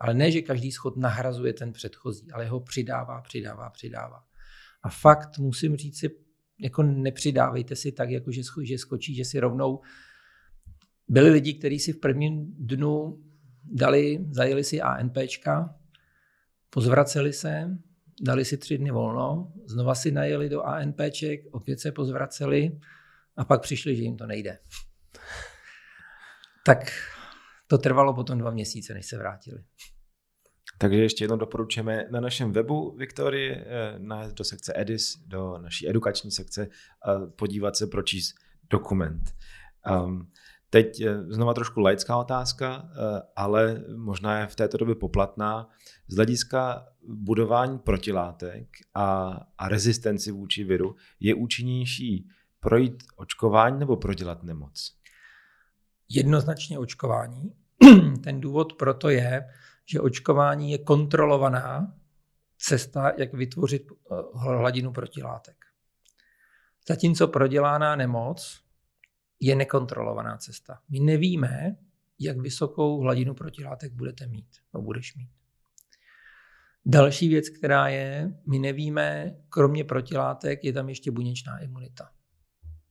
Ale 0.00 0.14
ne, 0.14 0.30
že 0.30 0.42
každý 0.42 0.72
schod 0.72 0.96
nahrazuje 0.96 1.52
ten 1.52 1.72
předchozí, 1.72 2.32
ale 2.32 2.48
ho 2.48 2.60
přidává, 2.60 3.20
přidává, 3.20 3.70
přidává. 3.70 4.24
A 4.82 4.88
fakt 4.88 5.38
musím 5.38 5.76
říct 5.76 5.98
si, 5.98 6.10
jako 6.60 6.82
nepřidávejte 6.82 7.76
si 7.76 7.92
tak, 7.92 8.10
jako 8.10 8.32
že, 8.32 8.42
že 8.62 8.78
skočí, 8.78 9.14
že 9.14 9.24
si 9.24 9.40
rovnou 9.40 9.80
byli 11.08 11.30
lidi, 11.30 11.54
kteří 11.54 11.78
si 11.78 11.92
v 11.92 12.00
prvním 12.00 12.54
dnu 12.58 13.22
dali, 13.64 14.26
zajeli 14.30 14.64
si 14.64 14.80
ANPčka, 14.80 15.74
pozvraceli 16.70 17.32
se, 17.32 17.78
dali 18.22 18.44
si 18.44 18.56
tři 18.56 18.78
dny 18.78 18.90
volno, 18.90 19.52
znova 19.66 19.94
si 19.94 20.10
najeli 20.10 20.48
do 20.48 20.62
ANPček, 20.62 21.40
opět 21.50 21.80
se 21.80 21.92
pozvraceli 21.92 22.78
a 23.36 23.44
pak 23.44 23.62
přišli, 23.62 23.96
že 23.96 24.02
jim 24.02 24.16
to 24.16 24.26
nejde. 24.26 24.58
Tak 26.66 26.78
to 27.66 27.78
trvalo 27.78 28.14
potom 28.14 28.38
dva 28.38 28.50
měsíce, 28.50 28.94
než 28.94 29.06
se 29.06 29.18
vrátili. 29.18 29.64
Takže 30.78 31.02
ještě 31.02 31.24
jednou 31.24 31.36
doporučujeme 31.36 32.06
na 32.10 32.20
našem 32.20 32.52
webu 32.52 32.96
Viktorii 32.96 33.52
eh, 33.52 33.64
na 33.98 34.28
do 34.28 34.44
sekce 34.44 34.72
EDIS, 34.76 35.18
do 35.26 35.58
naší 35.58 35.88
edukační 35.88 36.30
sekce 36.30 36.68
podívat 37.36 37.76
se, 37.76 37.86
pročíst 37.86 38.34
dokument. 38.70 39.22
Um, 39.90 40.30
Teď 40.72 41.00
eh, 41.00 41.22
znova 41.28 41.54
trošku 41.54 41.80
laická 41.80 42.16
otázka, 42.16 42.88
eh, 42.88 43.22
ale 43.36 43.84
možná 43.96 44.40
je 44.40 44.46
v 44.46 44.56
této 44.56 44.76
době 44.76 44.94
poplatná. 44.94 45.68
Z 46.08 46.16
hlediska 46.16 46.88
budování 47.08 47.78
protilátek 47.78 48.68
a, 48.94 49.36
a 49.58 49.68
rezistenci 49.68 50.32
vůči 50.32 50.64
viru 50.64 50.96
je 51.20 51.34
účinnější 51.34 52.28
projít 52.60 53.02
očkování 53.16 53.78
nebo 53.78 53.96
prodělat 53.96 54.42
nemoc? 54.42 54.96
Jednoznačně 56.08 56.78
očkování. 56.78 57.52
Ten 58.24 58.40
důvod 58.40 58.72
proto 58.72 59.08
je, 59.08 59.44
že 59.86 60.00
očkování 60.00 60.72
je 60.72 60.78
kontrolovaná 60.78 61.94
cesta, 62.58 63.12
jak 63.18 63.34
vytvořit 63.34 63.82
eh, 63.90 64.14
hladinu 64.34 64.92
protilátek. 64.92 65.56
Zatímco 66.88 67.28
prodělaná 67.28 67.96
nemoc 67.96 68.61
je 69.44 69.54
nekontrolovaná 69.56 70.36
cesta. 70.36 70.80
My 70.88 71.00
nevíme, 71.00 71.76
jak 72.18 72.38
vysokou 72.38 73.00
hladinu 73.00 73.34
protilátek 73.34 73.92
budete 73.92 74.26
mít, 74.26 74.46
nebo 74.72 74.84
budeš 74.84 75.16
mít. 75.16 75.30
Další 76.86 77.28
věc, 77.28 77.48
která 77.48 77.88
je, 77.88 78.34
my 78.46 78.58
nevíme, 78.58 79.36
kromě 79.48 79.84
protilátek 79.84 80.64
je 80.64 80.72
tam 80.72 80.88
ještě 80.88 81.10
buněčná 81.10 81.58
imunita. 81.58 82.10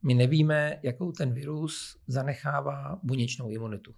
My 0.04 0.14
nevíme, 0.14 0.80
jakou 0.84 1.12
ten 1.12 1.34
virus 1.34 1.98
zanechává 2.08 3.00
buněčnou 3.04 3.50
imunitu. 3.50 3.94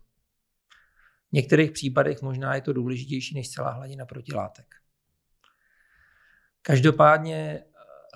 V 1.29 1.33
některých 1.33 1.71
případech 1.71 2.21
možná 2.21 2.55
je 2.55 2.61
to 2.61 2.73
důležitější 2.73 3.35
než 3.35 3.49
celá 3.49 3.71
hladina 3.71 4.05
protilátek. 4.05 4.75
Každopádně 6.61 7.35
eh, 7.35 7.63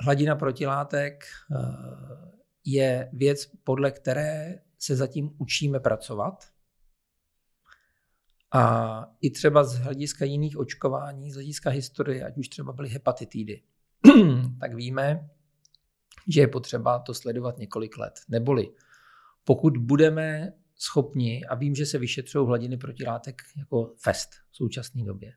hladina 0.04 0.36
protilátek 0.36 1.26
eh, 1.52 2.37
je 2.70 3.10
věc, 3.14 3.46
podle 3.64 3.92
které 3.92 4.60
se 4.78 4.96
zatím 4.96 5.30
učíme 5.38 5.80
pracovat. 5.80 6.46
A 8.52 9.04
i 9.22 9.30
třeba 9.30 9.64
z 9.64 9.78
hlediska 9.78 10.26
jiných 10.26 10.58
očkování, 10.58 11.32
z 11.32 11.34
hlediska 11.34 11.70
historie, 11.70 12.26
ať 12.26 12.38
už 12.38 12.50
třeba 12.50 12.74
byly 12.74 12.90
hepatitidy, 12.90 13.62
tak 14.60 14.74
víme, 14.74 15.30
že 16.28 16.42
je 16.42 16.48
potřeba 16.48 17.00
to 17.00 17.14
sledovat 17.14 17.58
několik 17.58 17.98
let. 17.98 18.14
Neboli 18.30 18.70
pokud 19.48 19.78
budeme 19.78 20.54
schopni, 20.76 21.46
a 21.46 21.56
vím, 21.56 21.76
že 21.76 21.86
se 21.86 21.98
vyšetřují 21.98 22.48
hladiny 22.48 22.78
protilátek 22.78 23.42
jako 23.58 23.94
fest 23.98 24.30
v 24.52 24.56
současné 24.56 25.04
době. 25.04 25.34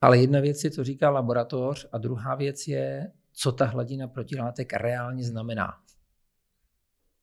Ale 0.00 0.18
jedna 0.18 0.40
věc 0.40 0.64
je, 0.64 0.70
co 0.70 0.84
říká 0.84 1.10
laboratoř, 1.10 1.88
a 1.92 1.98
druhá 1.98 2.34
věc 2.34 2.66
je, 2.66 3.12
co 3.32 3.52
ta 3.52 3.64
hladina 3.64 4.08
protilátek 4.08 4.72
reálně 4.72 5.24
znamená. 5.24 5.74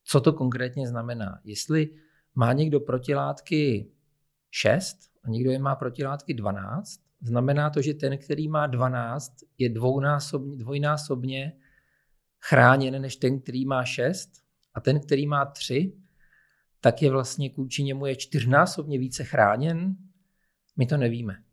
Co 0.06 0.22
to 0.22 0.34
konkrétně 0.34 0.88
znamená? 0.88 1.40
Jestli 1.44 1.90
má 2.36 2.54
někdo 2.54 2.80
protilátky 2.80 3.92
6 4.52 4.98
a 5.24 5.30
někdo 5.30 5.52
je 5.52 5.60
má 5.60 5.76
protilátky 5.76 6.34
12, 6.34 7.02
znamená 7.22 7.70
to, 7.70 7.82
že 7.82 7.94
ten, 7.94 8.18
který 8.18 8.48
má 8.48 8.68
12, 8.68 9.34
je 9.58 9.70
dvojnásobně, 9.70 10.58
dvojnásobně 10.58 11.54
chráněn 12.40 13.02
než 13.02 13.16
ten, 13.16 13.42
který 13.42 13.66
má 13.66 13.86
6 13.86 14.30
a 14.74 14.82
ten, 14.82 15.00
který 15.00 15.28
má 15.28 15.46
3, 15.46 15.94
tak 16.80 17.02
je 17.02 17.12
vlastně 17.12 17.50
kůči 17.50 17.84
němu 17.84 18.06
je 18.06 18.16
čtyřnásobně 18.16 19.00
více 19.00 19.24
chráněn? 19.24 19.96
My 20.78 20.86
to 20.86 20.98
nevíme. 20.98 21.44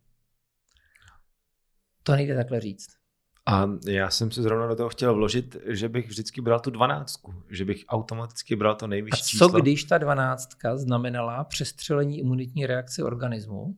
To 2.03 2.13
nejde 2.13 2.37
takhle 2.37 2.61
říct. 2.61 3.02
A 3.47 3.69
já 3.87 4.11
jsem 4.11 4.31
se 4.31 4.43
zrovna 4.43 4.67
do 4.67 4.77
toho 4.77 4.89
chtěl 4.89 5.15
vložit, 5.15 5.57
že 5.67 5.89
bych 5.89 6.09
vždycky 6.09 6.41
bral 6.41 6.61
tu 6.61 6.71
dvanáctku, 6.71 7.35
že 7.51 7.65
bych 7.65 7.85
automaticky 7.89 8.57
bral 8.57 8.75
to 8.75 8.87
nejvyšší 8.87 9.23
číslo. 9.23 9.47
A 9.47 9.49
co 9.49 9.51
číslo. 9.51 9.61
když 9.61 9.85
ta 9.85 9.99
dvanáctka 9.99 10.77
znamenala 10.77 11.45
přestřelení 11.45 12.19
imunitní 12.19 12.67
reakce 12.67 13.05
organismu 13.05 13.77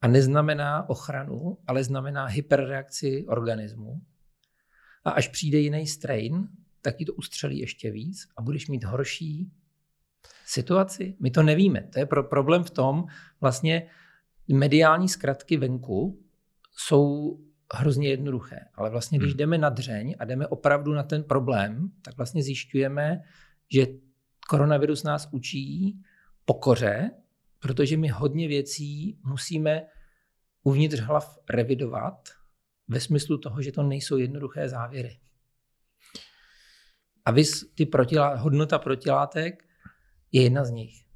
a 0.00 0.08
neznamená 0.08 0.88
ochranu, 0.88 1.58
ale 1.66 1.84
znamená 1.84 2.24
hyperreakci 2.24 3.26
organismu 3.28 4.00
a 5.04 5.10
až 5.10 5.28
přijde 5.28 5.58
jiný 5.58 5.86
strain, 5.86 6.48
tak 6.82 6.96
ti 6.96 7.04
to 7.04 7.12
ustřelí 7.12 7.58
ještě 7.58 7.90
víc 7.90 8.28
a 8.36 8.42
budeš 8.42 8.68
mít 8.68 8.84
horší 8.84 9.52
situaci? 10.44 11.16
My 11.20 11.30
to 11.30 11.42
nevíme. 11.42 11.82
To 11.92 11.98
je 11.98 12.06
pro 12.06 12.24
problém 12.24 12.64
v 12.64 12.70
tom, 12.70 13.04
vlastně 13.40 13.90
mediální 14.52 15.08
zkratky 15.08 15.56
venku 15.56 16.22
jsou 16.76 17.38
hrozně 17.74 18.08
jednoduché. 18.08 18.60
Ale 18.74 18.90
vlastně, 18.90 19.18
když 19.18 19.30
hmm. 19.30 19.36
jdeme 19.36 19.58
na 19.58 19.68
dřeň 19.68 20.14
a 20.18 20.24
jdeme 20.24 20.46
opravdu 20.46 20.94
na 20.94 21.02
ten 21.02 21.24
problém, 21.24 21.90
tak 22.02 22.16
vlastně 22.16 22.42
zjišťujeme, 22.42 23.20
že 23.72 23.86
koronavirus 24.48 25.02
nás 25.02 25.28
učí 25.32 25.98
pokoře, 26.44 27.10
protože 27.58 27.96
my 27.96 28.08
hodně 28.08 28.48
věcí 28.48 29.18
musíme 29.24 29.82
uvnitř 30.62 31.00
hlav 31.00 31.38
revidovat, 31.50 32.28
ve 32.88 33.00
smyslu 33.00 33.38
toho, 33.38 33.62
že 33.62 33.72
to 33.72 33.82
nejsou 33.82 34.16
jednoduché 34.16 34.68
závěry. 34.68 35.18
A 37.24 37.30
vys, 37.30 37.72
ty 37.74 37.86
protilá, 37.86 38.34
hodnota 38.34 38.78
protilátek 38.78 39.64
je 40.32 40.42
jedna 40.42 40.64
z 40.64 40.70
nich. 40.70 41.06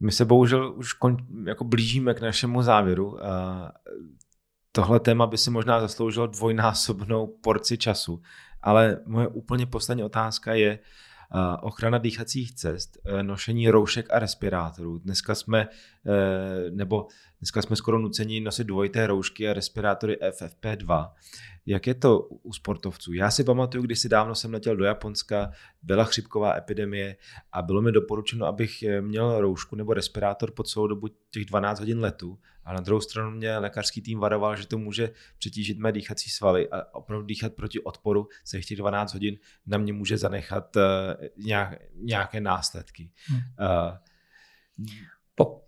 My 0.00 0.12
se 0.12 0.24
bohužel 0.24 0.74
už 0.76 0.92
kon, 0.92 1.16
jako 1.46 1.64
blížíme 1.64 2.14
k 2.14 2.20
našemu 2.20 2.62
závěru. 2.62 3.18
Tohle 4.72 5.00
téma 5.00 5.26
by 5.26 5.38
si 5.38 5.50
možná 5.50 5.80
zasloužilo 5.80 6.26
dvojnásobnou 6.26 7.26
porci 7.26 7.78
času, 7.78 8.22
ale 8.62 9.00
moje 9.06 9.28
úplně 9.28 9.66
poslední 9.66 10.04
otázka 10.04 10.54
je, 10.54 10.78
ochrana 11.60 11.98
dýchacích 11.98 12.54
cest, 12.54 12.98
e, 13.04 13.22
nošení 13.22 13.70
roušek 13.70 14.06
a 14.10 14.18
respirátorů. 14.18 14.98
Dneska 14.98 15.34
jsme, 15.34 15.60
e, 15.60 15.68
nebo 16.70 17.06
dneska 17.40 17.62
jsme 17.62 17.76
skoro 17.76 17.98
nuceni 17.98 18.40
nosit 18.40 18.66
dvojité 18.66 19.06
roušky 19.06 19.48
a 19.48 19.52
respirátory 19.52 20.16
FFP2. 20.16 21.10
Jak 21.66 21.86
je 21.86 21.94
to 21.94 22.20
u 22.20 22.52
sportovců? 22.52 23.12
Já 23.12 23.30
si 23.30 23.44
pamatuju, 23.44 23.84
když 23.84 23.98
si 23.98 24.08
dávno 24.08 24.34
jsem 24.34 24.52
letěl 24.52 24.76
do 24.76 24.84
Japonska, 24.84 25.50
byla 25.82 26.04
chřipková 26.04 26.56
epidemie 26.56 27.16
a 27.52 27.62
bylo 27.62 27.82
mi 27.82 27.92
doporučeno, 27.92 28.46
abych 28.46 28.82
eh, 28.82 29.00
měl 29.00 29.40
roušku 29.40 29.76
nebo 29.76 29.94
respirátor 29.94 30.50
po 30.50 30.62
celou 30.62 30.86
dobu 30.86 31.08
těch 31.30 31.44
12 31.44 31.78
hodin 31.78 32.00
letu. 32.00 32.38
A 32.64 32.72
na 32.72 32.80
druhou 32.80 33.00
stranu 33.00 33.30
mě 33.30 33.58
lékařský 33.58 34.02
tým 34.02 34.18
varoval, 34.18 34.56
že 34.56 34.66
to 34.66 34.78
může 34.78 35.10
přetížit 35.38 35.78
mé 35.78 35.92
dýchací 35.92 36.30
svaly 36.30 36.68
a 36.68 36.94
opravdu 36.94 37.26
dýchat 37.26 37.54
proti 37.54 37.80
odporu 37.80 38.28
se 38.44 38.60
těch 38.60 38.78
12 38.78 39.12
hodin 39.12 39.38
na 39.66 39.78
mě 39.78 39.92
může 39.92 40.18
zanechat 40.18 40.76
nějak, 41.36 41.78
nějaké 41.94 42.40
následky. 42.40 43.10
Hmm. 43.26 43.38
Uh, 43.38 43.96
po, 45.34 45.64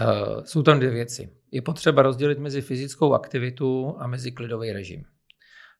uh, 0.00 0.44
jsou 0.44 0.62
tam 0.62 0.78
dvě 0.78 0.90
věci 0.90 1.42
je 1.52 1.62
potřeba 1.62 2.02
rozdělit 2.02 2.38
mezi 2.38 2.60
fyzickou 2.60 3.14
aktivitu 3.14 3.96
a 3.98 4.06
mezi 4.06 4.32
klidový 4.32 4.72
režim. 4.72 5.04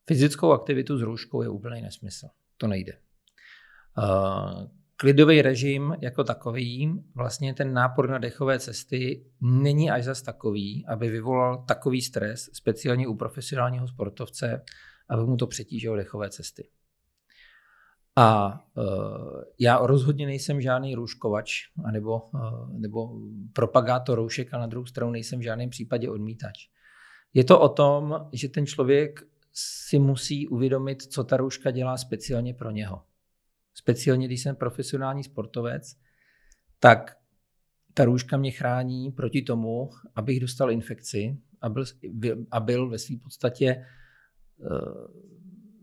Fyzickou 0.06 0.52
aktivitu 0.52 0.98
s 0.98 1.02
růžkou 1.02 1.42
je 1.42 1.48
úplný 1.48 1.82
nesmysl. 1.82 2.28
To 2.56 2.66
nejde. 2.66 2.92
Uh, 3.98 4.66
klidový 4.96 5.42
režim 5.42 5.96
jako 6.00 6.24
takový, 6.24 7.02
vlastně 7.14 7.54
ten 7.54 7.72
nápor 7.72 8.10
na 8.10 8.18
dechové 8.18 8.58
cesty 8.58 9.24
není 9.40 9.90
až 9.90 10.04
zas 10.04 10.22
takový, 10.22 10.86
aby 10.88 11.10
vyvolal 11.10 11.64
takový 11.68 12.02
stres, 12.02 12.50
speciálně 12.52 13.08
u 13.08 13.14
profesionálního 13.14 13.88
sportovce, 13.88 14.64
aby 15.08 15.22
mu 15.22 15.36
to 15.36 15.46
přetížilo 15.46 15.96
dechové 15.96 16.30
cesty. 16.30 16.68
A 18.16 18.60
uh, 18.76 19.42
já 19.58 19.86
rozhodně 19.86 20.26
nejsem 20.26 20.60
žádný 20.60 20.94
růžkovač 20.94 21.52
anebo, 21.84 22.20
uh, 22.20 22.72
nebo 22.72 23.20
propagátor 23.52 24.18
roušek, 24.18 24.54
ale 24.54 24.60
na 24.60 24.66
druhou 24.66 24.86
stranu 24.86 25.12
nejsem 25.12 25.38
v 25.38 25.42
žádném 25.42 25.70
případě 25.70 26.10
odmítač. 26.10 26.68
Je 27.34 27.44
to 27.44 27.60
o 27.60 27.68
tom, 27.68 28.28
že 28.32 28.48
ten 28.48 28.66
člověk 28.66 29.20
si 29.52 29.98
musí 29.98 30.48
uvědomit, 30.48 31.02
co 31.02 31.24
ta 31.24 31.36
rouška 31.36 31.70
dělá 31.70 31.96
speciálně 31.96 32.54
pro 32.54 32.70
něho. 32.70 33.02
Speciálně, 33.74 34.26
když 34.26 34.42
jsem 34.42 34.56
profesionální 34.56 35.24
sportovec, 35.24 35.96
tak 36.78 37.16
ta 37.94 38.04
růžka 38.04 38.36
mě 38.36 38.50
chrání 38.50 39.12
proti 39.12 39.42
tomu, 39.42 39.90
abych 40.14 40.40
dostal 40.40 40.70
infekci 40.70 41.38
a 41.60 41.68
byl, 41.68 41.84
a 42.50 42.60
byl 42.60 42.88
ve 42.88 42.98
své 42.98 43.16
podstatě 43.22 43.86
uh, 44.56 45.32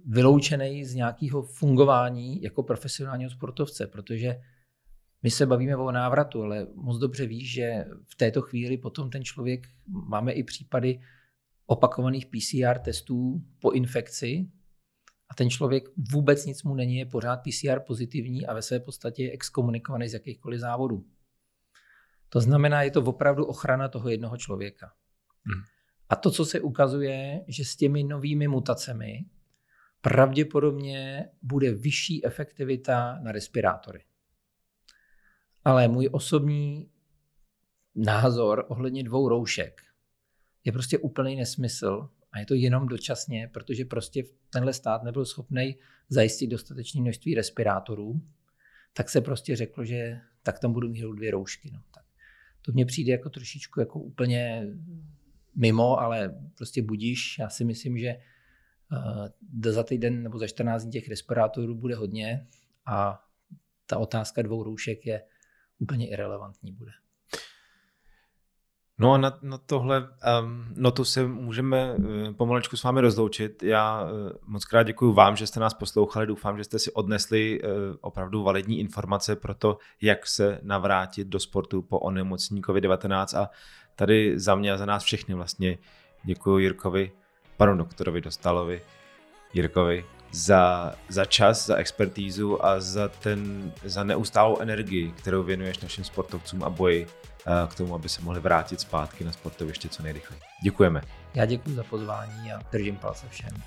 vyloučený 0.10 0.86
z 0.86 0.96
nějakého 0.96 1.42
fungování 1.42 2.42
jako 2.42 2.64
profesionálního 2.64 3.32
sportovce, 3.32 3.88
protože 3.88 4.42
my 5.24 5.32
se 5.32 5.46
bavíme 5.46 5.76
o 5.76 5.92
návratu, 5.92 6.44
ale 6.44 6.68
moc 6.76 6.98
dobře 6.98 7.26
víš, 7.26 7.54
že 7.54 7.86
v 8.08 8.16
této 8.16 8.42
chvíli 8.42 8.78
potom 8.78 9.10
ten 9.10 9.24
člověk, 9.24 9.68
máme 9.88 10.32
i 10.32 10.44
případy 10.44 11.02
opakovaných 11.66 12.26
PCR 12.26 12.80
testů 12.80 13.44
po 13.60 13.72
infekci 13.72 14.50
a 15.30 15.36
ten 15.36 15.50
člověk 15.50 15.84
vůbec 16.12 16.46
nic 16.46 16.64
mu 16.64 16.76
není, 16.76 16.96
je 16.96 17.06
pořád 17.06 17.38
PCR 17.38 17.80
pozitivní 17.80 18.46
a 18.46 18.54
ve 18.54 18.62
své 18.62 18.80
podstatě 18.80 19.24
je 19.24 19.32
exkomunikovaný 19.32 20.08
z 20.08 20.14
jakýchkoliv 20.14 20.60
závodů. 20.60 21.06
To 22.30 22.42
znamená, 22.42 22.84
je 22.84 22.92
to 22.92 23.02
opravdu 23.02 23.46
ochrana 23.46 23.88
toho 23.88 24.10
jednoho 24.10 24.38
člověka. 24.38 24.92
Hmm. 25.46 25.64
A 26.10 26.16
to, 26.16 26.32
co 26.32 26.46
se 26.46 26.60
ukazuje, 26.60 27.46
že 27.48 27.66
s 27.66 27.76
těmi 27.76 28.04
novými 28.04 28.48
mutacemi, 28.48 29.26
pravděpodobně 30.02 31.30
bude 31.42 31.72
vyšší 31.72 32.26
efektivita 32.26 33.20
na 33.24 33.32
respirátory. 33.32 34.04
Ale 35.66 35.88
můj 35.88 36.10
osobní 36.12 36.90
názor 37.96 38.66
ohledně 38.68 39.04
dvou 39.04 39.30
roušek 39.30 39.82
je 40.64 40.72
prostě 40.72 40.98
úplný 40.98 41.36
nesmysl 41.36 42.10
a 42.32 42.40
je 42.40 42.46
to 42.46 42.54
jenom 42.54 42.88
dočasně, 42.88 43.50
protože 43.54 43.86
prostě 43.86 44.24
tenhle 44.50 44.74
stát 44.74 45.04
nebyl 45.04 45.26
schopný 45.26 45.76
zajistit 46.10 46.48
dostatečné 46.48 47.02
množství 47.02 47.36
respirátorů, 47.36 48.22
tak 48.94 49.10
se 49.10 49.22
prostě 49.22 49.56
řeklo, 49.56 49.86
že 49.86 50.20
tak 50.44 50.60
tam 50.60 50.74
budu 50.74 50.90
mít 50.90 51.04
dvě 51.16 51.32
roušky. 51.32 51.72
No. 51.74 51.82
Tak 51.94 52.04
to 52.62 52.72
mně 52.72 52.86
přijde 52.86 53.12
jako 53.12 53.30
trošičku 53.30 53.80
jako 53.80 54.00
úplně 54.00 54.68
mimo, 55.56 56.00
ale 56.00 56.36
prostě 56.58 56.82
budíš. 56.82 57.40
Já 57.40 57.50
si 57.50 57.66
myslím, 57.66 57.98
že 57.98 58.16
za 59.66 59.84
týden 59.84 60.24
nebo 60.24 60.40
za 60.40 60.48
14 60.48 60.84
dní 60.84 60.92
těch 60.92 61.10
respirátorů 61.10 61.76
bude 61.76 61.96
hodně 61.96 62.48
a 62.86 63.26
ta 63.86 63.98
otázka 63.98 64.42
dvou 64.42 64.64
roušek 64.64 65.06
je 65.06 65.24
úplně 65.80 66.10
irrelevantní 66.10 66.72
bude. 66.72 66.92
No 69.02 69.14
a 69.14 69.18
na, 69.18 69.40
na 69.42 69.58
tohle 69.58 70.02
um, 70.02 70.74
notu 70.78 71.06
se 71.06 71.28
můžeme 71.28 71.96
uh, 71.96 72.34
pomalečku 72.34 72.78
s 72.78 72.84
vámi 72.84 73.02
rozloučit. 73.02 73.64
Já 73.64 74.04
uh, 74.04 74.10
moc 74.46 74.66
krát 74.66 74.84
děkuji 74.84 75.14
vám, 75.14 75.36
že 75.36 75.48
jste 75.48 75.60
nás 75.60 75.74
poslouchali. 75.74 76.28
Doufám, 76.28 76.58
že 76.58 76.64
jste 76.64 76.80
si 76.80 76.92
odnesli 76.92 77.62
uh, 77.62 77.70
opravdu 78.02 78.44
validní 78.44 78.80
informace 78.80 79.36
pro 79.36 79.54
to, 79.54 79.78
jak 80.02 80.28
se 80.28 80.60
navrátit 80.64 81.28
do 81.28 81.40
sportu 81.40 81.82
po 81.82 82.00
onemocnění 82.00 82.62
COVID-19 82.62 83.40
a 83.40 83.50
tady 83.96 84.40
za 84.40 84.56
mě 84.56 84.74
a 84.74 84.78
za 84.78 84.86
nás 84.86 85.04
všechny 85.04 85.36
vlastně 85.36 85.78
děkuji 86.24 86.58
Jirkovi 86.58 87.12
panu 87.60 87.76
doktorovi 87.78 88.22
Dostalovi, 88.22 88.82
Jirkovi, 89.54 90.06
za, 90.32 90.94
za 91.10 91.26
čas, 91.26 91.66
za 91.66 91.76
expertízu 91.76 92.66
a 92.66 92.80
za, 92.80 93.08
ten, 93.08 93.72
za 93.84 94.04
neustálou 94.04 94.60
energii, 94.60 95.12
kterou 95.12 95.44
věnuješ 95.44 95.80
našim 95.80 96.04
sportovcům 96.04 96.64
a 96.64 96.70
boji 96.70 97.08
eh, 97.08 97.68
k 97.68 97.76
tomu, 97.76 97.96
aby 97.96 98.10
se 98.10 98.22
mohli 98.22 98.40
vrátit 98.40 98.80
zpátky 98.80 99.24
na 99.24 99.32
sportoviště 99.32 99.90
co 99.90 100.04
nejrychleji. 100.04 100.42
Děkujeme. 100.64 101.02
Já 101.34 101.46
děkuji 101.46 101.76
za 101.76 101.84
pozvání 101.84 102.54
a 102.54 102.60
držím 102.72 102.96
palce 102.96 103.28
všem. 103.30 103.64